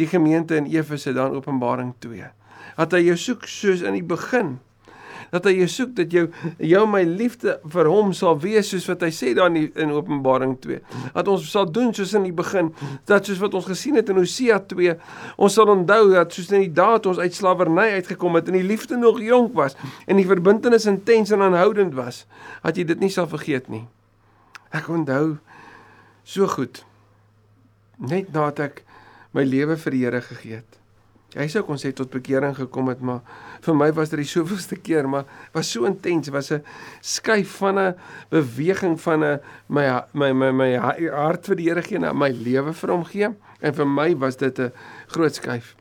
die 0.00 0.08
gemeente 0.08 0.56
in 0.56 0.68
Efese 0.72 1.14
dan 1.16 1.36
Openbaring 1.36 1.94
2. 2.04 2.28
Dat 2.76 2.94
hy 2.96 3.06
jou 3.10 3.16
soek 3.20 3.48
soos 3.48 3.84
in 3.84 3.96
die 3.98 4.06
begin 4.06 4.56
dat 5.32 5.46
hy 5.48 5.54
jou 5.62 5.68
soek 5.72 5.94
dat 5.96 6.12
jou 6.12 6.26
jou 6.60 6.82
my 6.90 7.02
liefde 7.08 7.54
vir 7.72 7.88
hom 7.88 8.12
sal 8.16 8.36
wees 8.42 8.68
soos 8.72 8.86
wat 8.90 9.04
hy 9.06 9.10
sê 9.14 9.32
daar 9.36 9.48
in 9.52 9.56
die, 9.56 9.68
in 9.80 9.94
Openbaring 9.94 10.58
2. 10.60 10.80
Dat 11.14 11.30
ons 11.32 11.46
sal 11.48 11.70
doen 11.72 11.92
soos 11.96 12.12
in 12.18 12.26
die 12.28 12.34
begin, 12.36 12.68
dat 13.08 13.28
soos 13.28 13.40
wat 13.40 13.56
ons 13.56 13.70
gesien 13.70 13.96
het 13.96 14.12
in 14.12 14.20
Hosea 14.20 14.60
2, 14.72 14.96
ons 15.40 15.56
sal 15.56 15.72
onthou 15.72 16.02
dat 16.12 16.36
soos 16.36 16.52
in 16.52 16.66
die 16.66 16.74
dae 16.76 17.00
toe 17.00 17.14
ons 17.14 17.22
uit 17.22 17.38
slawerny 17.38 17.88
uitgekom 17.96 18.36
het 18.36 18.52
en 18.52 18.60
die 18.60 18.66
liefde 18.66 19.00
nog 19.00 19.22
jonk 19.24 19.56
was 19.56 19.78
en 20.06 20.20
die 20.20 20.28
verbintenis 20.28 20.88
intens 20.90 21.32
en 21.32 21.44
aanhoudend 21.48 21.96
was, 21.96 22.24
dat 22.60 22.76
jy 22.76 22.86
dit 22.92 23.00
nie 23.00 23.12
sal 23.12 23.30
vergeet 23.30 23.72
nie. 23.72 23.86
Ek 24.72 24.88
onthou 24.92 25.38
so 26.28 26.48
goed 26.48 26.84
net 28.02 28.32
nadat 28.34 28.66
ek 28.68 28.84
my 29.32 29.44
lewe 29.46 29.78
vir 29.80 29.96
die 29.96 30.04
Here 30.04 30.20
gegee 30.24 30.60
het. 30.60 30.81
Hy 31.32 31.46
sou 31.48 31.62
kon 31.64 31.78
sê 31.80 31.94
tot 31.96 32.10
bekering 32.12 32.52
gekom 32.58 32.90
het, 32.92 33.00
maar 33.00 33.22
vir 33.64 33.76
my 33.78 33.88
was 33.96 34.10
dit 34.12 34.20
die 34.20 34.28
soveelste 34.28 34.76
keer, 34.76 35.06
maar 35.08 35.24
was 35.54 35.70
so 35.72 35.88
intens, 35.88 36.28
was 36.28 36.52
'n 36.52 36.62
skuif 37.00 37.56
van 37.56 37.78
'n 37.78 37.94
beweging 38.28 39.00
van 39.00 39.24
'n 39.24 39.40
my 39.68 40.02
my 40.12 40.32
my 40.32 40.50
my 40.52 40.76
hart 40.76 41.46
vir 41.46 41.56
die 41.56 41.68
Here 41.68 41.82
gee 41.82 41.96
en 41.96 42.16
my 42.16 42.28
lewe 42.28 42.72
vir 42.72 42.90
hom 42.90 43.04
gee 43.04 43.28
en 43.60 43.74
vir 43.74 43.86
my 43.86 44.14
was 44.16 44.36
dit 44.36 44.58
'n 44.58 44.72
groot 45.06 45.34
skuif. 45.34 45.74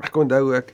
Ek 0.00 0.16
onthou 0.16 0.54
ek 0.54 0.72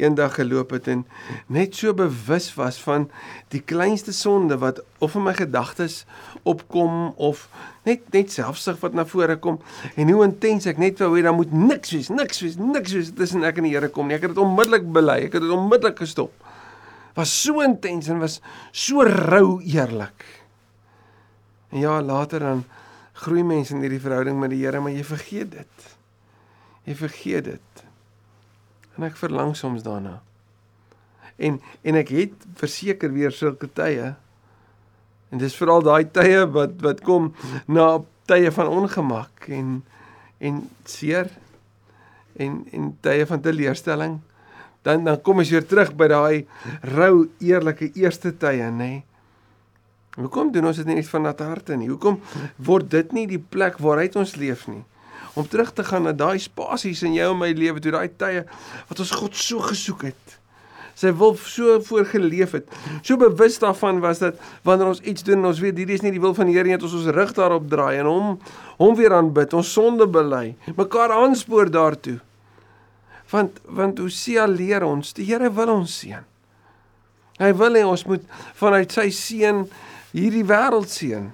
eendag 0.00 0.34
geloop 0.34 0.70
het 0.70 0.88
en 0.88 1.04
net 1.46 1.76
so 1.76 1.94
bewus 1.94 2.54
was 2.54 2.80
van 2.82 3.10
die 3.48 3.60
kleinste 3.60 4.12
sonde 4.12 4.58
wat 4.58 4.80
of 4.98 5.14
in 5.14 5.22
my 5.22 5.34
gedagtes 5.34 6.04
opkom 6.48 7.12
of 7.16 7.46
net 7.88 8.06
net 8.14 8.32
selfsug 8.32 8.78
wat 8.82 8.96
na 8.96 9.04
vore 9.08 9.36
kom 9.42 9.58
en 9.94 10.10
hoe 10.12 10.22
intens 10.26 10.68
ek 10.70 10.80
net 10.80 11.00
wou 11.02 11.12
hê 11.16 11.24
daar 11.26 11.36
moet 11.36 11.52
niks 11.52 11.92
wees, 11.94 12.10
niks 12.12 12.42
wees, 12.44 12.58
niks 12.60 12.94
wees 12.96 13.12
tussen 13.16 13.44
ek 13.46 13.60
en 13.60 13.68
die 13.68 13.74
Here 13.74 13.90
kom 13.92 14.08
nie. 14.08 14.16
Ek 14.18 14.26
het 14.26 14.34
dit 14.34 14.42
onmiddellik 14.42 14.88
bely, 14.92 15.18
ek 15.28 15.38
het 15.38 15.44
dit 15.46 15.54
onmiddellik 15.54 16.00
gestop. 16.02 16.32
Was 17.16 17.32
so 17.34 17.62
intens 17.64 18.08
en 18.10 18.20
was 18.22 18.38
so 18.72 19.04
rou 19.06 19.60
eerlik. 19.62 20.24
En 21.70 21.82
ja, 21.82 22.00
later 22.02 22.42
dan 22.44 22.64
groei 23.20 23.44
mense 23.44 23.74
in 23.74 23.84
hierdie 23.84 24.00
verhouding 24.02 24.38
met 24.40 24.54
die 24.54 24.62
Here, 24.64 24.80
maar 24.80 24.94
jy 24.94 25.04
vergeet 25.04 25.52
dit. 25.54 25.86
Jy 26.88 26.96
vergeet 26.98 27.46
dit. 27.52 27.84
En 28.96 29.06
ek 29.06 29.18
verlang 29.20 29.54
soms 29.56 29.84
daarna. 29.86 30.18
En 31.40 31.60
en 31.86 31.96
ek 32.00 32.12
het 32.12 32.48
verseker 32.60 33.12
weer 33.14 33.32
sulke 33.32 33.68
tye. 33.72 34.14
En 35.30 35.38
dis 35.38 35.56
veral 35.56 35.82
daai 35.86 36.04
tye 36.10 36.46
wat 36.54 36.80
wat 36.84 37.04
kom 37.06 37.30
na 37.66 38.00
tye 38.30 38.50
van 38.54 38.70
ongemak 38.70 39.46
en 39.48 39.78
en 40.38 40.64
seer 40.84 41.30
en 42.36 42.64
en 42.72 42.90
tye 43.00 43.26
van 43.26 43.40
teleurstelling. 43.40 44.18
Dan 44.82 45.04
dan 45.04 45.20
kom 45.20 45.38
ons 45.42 45.50
weer 45.50 45.66
terug 45.66 45.94
by 45.94 46.08
daai 46.08 46.46
rou 46.96 47.28
eerlike 47.38 47.92
eerste 47.94 48.32
tye, 48.36 48.70
nê? 48.70 48.76
Nee. 48.76 49.04
Hoekom 50.18 50.50
doen 50.52 50.66
ons 50.66 50.78
dit 50.80 50.88
nie 50.88 51.02
van 51.06 51.22
nat 51.28 51.42
harte 51.44 51.76
nie? 51.78 51.88
Hoekom 51.90 52.18
word 52.66 52.88
dit 52.90 53.12
nie 53.14 53.26
die 53.30 53.38
plek 53.38 53.78
waaruit 53.78 54.16
ons 54.18 54.34
leef 54.40 54.66
nie? 54.70 54.82
Om 55.38 55.46
terug 55.46 55.70
te 55.76 55.84
gaan 55.86 56.08
na 56.08 56.12
daai 56.16 56.40
spasies 56.42 57.04
in 57.06 57.14
jou 57.14 57.30
en 57.30 57.38
my 57.38 57.52
lewe, 57.54 57.78
toe 57.80 57.94
daai 57.94 58.10
tye 58.18 58.42
wat 58.88 59.02
ons 59.04 59.14
God 59.14 59.38
so 59.38 59.62
gesoek 59.62 60.08
het. 60.08 60.39
Sy 61.00 61.12
wil 61.16 61.32
so 61.40 61.78
voorgeleef 61.80 62.52
het. 62.58 62.66
So 63.00 63.16
bewus 63.20 63.56
daarvan 63.62 64.02
was 64.04 64.20
dat 64.20 64.40
wanneer 64.68 64.90
ons 64.92 65.00
iets 65.00 65.24
doen, 65.24 65.46
ons 65.48 65.60
weet 65.62 65.78
hierdie 65.80 65.96
is 65.96 66.04
nie 66.04 66.12
die 66.12 66.20
wil 66.20 66.34
van 66.36 66.50
die 66.50 66.58
Here 66.58 66.68
nie, 66.68 66.76
dat 66.76 66.84
ons 66.84 66.98
ons 66.98 67.12
rug 67.16 67.32
daarop 67.36 67.70
draai 67.72 68.02
en 68.02 68.10
hom 68.10 68.34
hom 68.80 68.96
weer 68.96 69.12
aanbid, 69.12 69.54
ons 69.56 69.72
sonde 69.72 70.06
bely, 70.08 70.54
mekaar 70.76 71.12
aanspoor 71.12 71.72
daartoe. 71.72 72.18
Want 73.32 73.60
want 73.64 74.00
Hosea 74.00 74.44
leer 74.50 74.84
ons, 74.84 75.14
die 75.16 75.28
Here 75.28 75.48
wil 75.56 75.72
ons 75.78 76.00
seën. 76.02 76.26
Hy 77.40 77.52
wil 77.56 77.78
hê 77.78 77.84
ons 77.88 78.04
moet 78.08 78.24
vanuit 78.60 78.92
sy 78.92 79.06
seën 79.16 79.62
hierdie 80.12 80.44
wêreld 80.44 80.92
seën. 80.92 81.30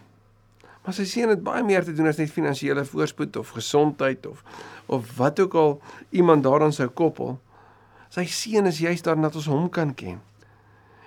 Maar 0.86 0.94
sy 0.94 1.06
seën 1.10 1.32
het 1.32 1.42
baie 1.42 1.64
meer 1.66 1.82
te 1.82 1.94
doen 1.96 2.06
as 2.06 2.20
net 2.20 2.30
finansiële 2.30 2.84
voorspoed 2.86 3.40
of 3.40 3.50
gesondheid 3.56 4.26
of 4.30 4.44
of 4.86 5.08
wat 5.18 5.40
ook 5.42 5.54
al 5.58 5.72
iemand 6.14 6.44
daaraan 6.46 6.70
sou 6.72 6.86
koppel. 6.86 7.32
Sy 8.10 8.24
seën 8.30 8.66
is 8.66 8.80
juist 8.80 9.04
daarin 9.04 9.26
dat 9.26 9.36
ons 9.36 9.48
hom 9.50 9.68
kan 9.72 9.94
ken 9.94 10.20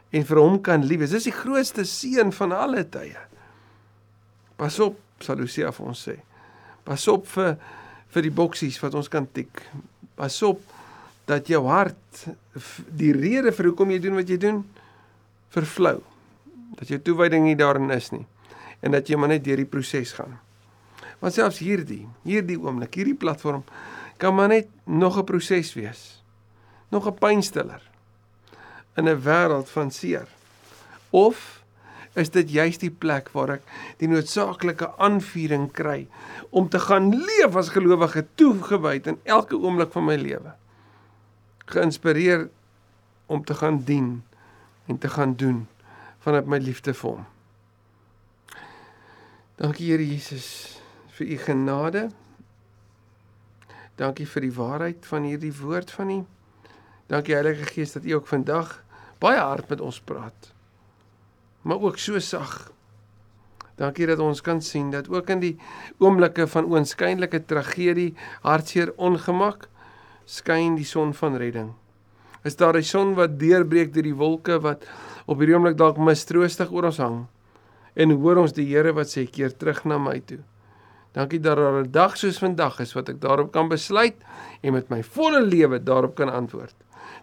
en 0.10 0.26
vir 0.26 0.42
hom 0.42 0.58
kan 0.66 0.86
lief 0.86 1.04
wees. 1.04 1.14
Dis 1.14 1.30
die 1.30 1.36
grootste 1.36 1.86
seën 1.86 2.32
van 2.34 2.56
alle 2.56 2.84
tye. 2.90 3.20
Pas 4.58 4.80
op, 4.82 4.98
sal 5.22 5.38
Lucia 5.38 5.70
vir 5.76 5.92
ons 5.92 6.02
sê. 6.10 6.18
Pas 6.88 7.08
op 7.12 7.28
vir 7.30 7.56
vir 8.10 8.26
die 8.26 8.34
boksies 8.34 8.80
wat 8.82 8.96
ons 8.98 9.10
kan 9.12 9.28
tik. 9.30 9.62
Pas 10.18 10.34
op 10.48 10.64
dat 11.30 11.50
jou 11.50 11.62
hart 11.70 12.24
die 12.98 13.12
rede 13.14 13.54
vir 13.54 13.70
hoekom 13.70 13.94
jy 13.94 14.00
doen 14.02 14.18
wat 14.18 14.32
jy 14.32 14.40
doen 14.42 14.64
vervlou 15.54 16.00
dat 16.80 16.90
jou 16.90 17.00
toewyding 17.06 17.46
nie 17.46 17.58
daarin 17.60 17.92
is 17.94 18.10
nie 18.14 18.26
en 18.86 18.96
dat 18.96 19.10
jy 19.10 19.18
maar 19.20 19.30
net 19.34 19.44
deur 19.44 19.60
die 19.60 19.68
proses 19.68 20.14
gaan. 20.16 20.38
Want 21.20 21.36
selfs 21.36 21.60
hierdie, 21.60 22.06
hierdie 22.24 22.56
oomblik, 22.56 22.94
hierdie 22.96 23.18
platform 23.20 23.66
kan 24.22 24.36
maar 24.36 24.48
net 24.48 24.70
nog 24.86 25.18
'n 25.20 25.26
proses 25.26 25.74
wees. 25.76 26.19
Nog 26.90 27.08
'n 27.08 27.18
pynstiller 27.20 27.82
in 28.96 29.08
'n 29.08 29.22
wêreld 29.22 29.70
van 29.70 29.92
seer. 29.92 30.28
Of 31.10 31.64
is 32.14 32.30
dit 32.30 32.52
juist 32.52 32.80
die 32.80 32.92
plek 32.92 33.30
waar 33.30 33.50
ek 33.50 33.62
die 33.98 34.08
noodsaaklike 34.08 34.92
aanvuring 34.98 35.72
kry 35.72 36.08
om 36.50 36.70
te 36.70 36.80
gaan 36.80 37.12
leef 37.14 37.56
as 37.56 37.70
gelowige 37.70 38.26
toegewyd 38.36 39.08
in 39.08 39.20
elke 39.24 39.58
oomblik 39.58 39.92
van 39.92 40.06
my 40.06 40.16
lewe. 40.16 40.54
Geïnspireer 41.66 42.50
om 43.26 43.46
te 43.46 43.54
gaan 43.54 43.84
dien 43.84 44.24
en 44.86 44.98
te 44.98 45.10
gaan 45.10 45.36
doen 45.36 45.68
vanuit 46.20 46.46
my 46.46 46.58
liefde 46.58 46.94
vir 46.94 47.10
hom. 47.10 47.26
Dankie 49.60 49.92
Here 49.92 50.06
Jesus 50.08 50.80
vir 51.18 51.28
u 51.28 51.38
genade. 51.38 52.10
Dankie 54.00 54.28
vir 54.28 54.42
die 54.48 54.54
waarheid 54.56 55.06
van 55.06 55.28
hierdie 55.28 55.54
woord 55.54 55.92
van 55.92 56.10
u. 56.10 56.20
Dankie 57.10 57.34
Heilige 57.34 57.66
Gees 57.66 57.96
dat 57.96 58.06
u 58.06 58.12
ook 58.12 58.28
vandag 58.28 58.84
baie 59.18 59.40
hard 59.40 59.70
met 59.70 59.82
ons 59.82 59.98
praat. 60.00 60.54
Maar 61.62 61.82
ook 61.82 61.98
so 61.98 62.20
sag. 62.20 62.70
Dankie 63.82 64.06
dat 64.06 64.20
ons 64.20 64.42
kan 64.46 64.62
sien 64.62 64.92
dat 64.92 65.10
ook 65.10 65.30
in 65.34 65.42
die 65.42 65.56
oomblikke 65.98 66.46
van 66.48 66.68
oënskynlike 66.70 67.46
tragedie, 67.50 68.14
hartseer, 68.44 68.94
ongemak, 68.98 69.66
skyn 70.30 70.76
die 70.78 70.86
son 70.86 71.16
van 71.18 71.40
redding. 71.42 71.72
Is 72.46 72.56
daar 72.56 72.78
'n 72.78 72.84
son 72.84 73.16
wat 73.16 73.40
deurbreek 73.40 73.94
deur 73.94 74.04
die 74.04 74.16
wolke 74.16 74.60
wat 74.60 74.86
op 75.26 75.38
hierdie 75.40 75.56
oomblik 75.56 75.78
dalk 75.78 75.98
mistroostig 75.98 76.72
oor 76.72 76.84
ons 76.84 76.98
hang 76.98 77.28
en 77.96 78.12
hoor 78.12 78.38
ons 78.38 78.54
die 78.54 78.68
Here 78.70 78.94
wat 78.94 79.08
sê 79.08 79.26
keer 79.26 79.58
terug 79.58 79.86
na 79.86 79.98
my 79.98 80.20
toe. 80.20 80.40
Dankie 81.14 81.40
dat 81.40 81.58
daar 81.58 81.82
'n 81.82 81.92
dag 81.92 82.18
soos 82.18 82.38
vandag 82.38 82.80
is 82.80 82.94
wat 82.94 83.10
ek 83.10 83.20
daarop 83.22 83.52
kan 83.52 83.68
besluit 83.68 84.16
en 84.62 84.74
met 84.74 84.90
my 84.90 85.04
volle 85.04 85.42
lewe 85.42 85.84
daarop 85.84 86.16
kan 86.16 86.30
antwoord. 86.30 86.76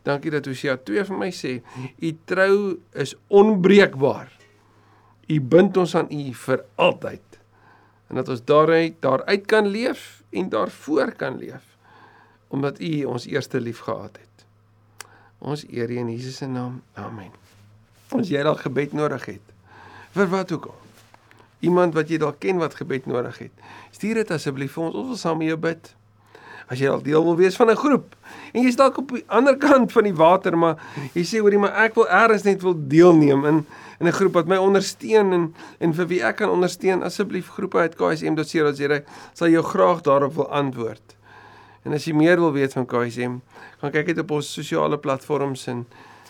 Dankie 0.02 0.30
dat 0.30 0.46
Hosea 0.46 0.76
2 0.76 1.04
vir 1.04 1.18
my 1.18 1.30
sê, 1.34 1.60
u 1.98 2.10
trou 2.24 2.78
is 2.92 3.14
onbreekbaar. 3.28 4.32
U 5.26 5.40
bind 5.40 5.76
ons 5.76 5.94
aan 5.94 6.10
u 6.12 6.34
vir 6.34 6.64
altyd. 6.74 7.40
En 8.08 8.20
dat 8.20 8.28
ons 8.28 8.44
daaruit 8.44 9.00
daaruit 9.02 9.46
kan 9.46 9.66
leef 9.66 10.22
en 10.30 10.48
daarvoor 10.48 11.16
kan 11.18 11.38
leef 11.38 11.74
omdat 12.48 12.80
u 12.80 13.04
ons 13.04 13.26
eerste 13.26 13.60
lief 13.60 13.80
gehad 13.82 14.16
het. 14.16 14.46
Ons 15.38 15.66
eer 15.68 15.90
U 15.90 15.98
in 15.98 16.10
Jesus 16.10 16.36
se 16.36 16.46
naam. 16.46 16.80
Amen. 16.94 17.30
As 18.16 18.30
jy 18.30 18.42
dalk 18.46 18.62
gebed 18.64 18.94
nodig 18.96 19.24
het. 19.34 19.54
Vir 20.14 20.30
wat 20.32 20.52
ook 20.54 20.70
al. 20.70 20.82
Iemand 21.66 21.96
wat 21.96 22.10
jy 22.12 22.20
dalk 22.22 22.38
ken 22.40 22.60
wat 22.62 22.76
gebed 22.78 23.08
nodig 23.10 23.38
het. 23.46 23.64
Stuur 23.92 24.22
dit 24.22 24.32
asseblief 24.32 24.76
vir 24.76 24.86
ons. 24.86 24.96
Ons 25.02 25.12
wil 25.12 25.20
saam 25.20 25.40
met 25.42 25.50
jou 25.50 25.58
bid. 25.60 25.92
As 26.66 26.80
jy 26.82 26.90
al 26.90 27.02
deel 27.02 27.24
wil 27.24 27.36
wees 27.38 27.56
van 27.56 27.70
'n 27.70 27.76
groep 27.76 28.14
en 28.52 28.62
jy's 28.62 28.76
dalk 28.76 28.98
op 28.98 29.10
die 29.14 29.24
ander 29.26 29.56
kant 29.68 29.92
van 29.92 30.04
die 30.04 30.14
water, 30.14 30.56
maar 30.58 30.76
jy 31.14 31.22
sê 31.22 31.38
hoorie 31.38 31.58
maar 31.58 31.76
ek 31.84 31.94
wil 31.94 32.06
eers 32.06 32.42
net 32.42 32.62
wil 32.62 32.74
deelneem 32.74 33.44
in 33.44 33.66
in 34.00 34.06
'n 34.06 34.12
groep 34.12 34.32
wat 34.32 34.46
my 34.46 34.56
ondersteun 34.56 35.32
en 35.32 35.54
en 35.80 35.94
vir 35.94 36.06
wie 36.06 36.22
ek 36.22 36.36
kan 36.36 36.50
ondersteun, 36.50 37.02
asseblief 37.02 37.48
groepe 37.48 37.78
uit 37.78 37.94
KSM.co.za 37.96 39.00
sal 39.32 39.48
jou 39.48 39.62
graag 39.62 40.02
daarop 40.02 40.34
wil 40.34 40.50
antwoord. 40.50 41.16
En 41.84 41.92
as 41.92 42.04
jy 42.04 42.14
meer 42.14 42.36
wil 42.36 42.52
weet 42.52 42.72
van 42.72 42.86
KSM, 42.86 43.38
gaan 43.80 43.92
kyk 43.92 44.06
net 44.06 44.18
op 44.18 44.30
ons 44.30 44.52
sosiale 44.52 44.98
platforms 44.98 45.66
en 45.66 45.86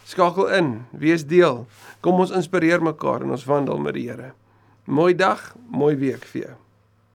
Skakel 0.06 0.46
in, 0.54 0.84
wees 0.90 1.24
deel. 1.26 1.64
Kom 2.00 2.20
ons 2.22 2.30
inspireer 2.30 2.82
mekaar 2.82 3.24
en 3.26 3.34
ons 3.34 3.48
wandel 3.48 3.80
met 3.82 3.94
die 3.98 4.06
Here. 4.06 4.34
Mooi 4.84 5.16
dag, 5.18 5.56
mooi 5.66 5.96
week 5.98 6.28
vir 6.30 6.42
jou. 6.42 6.54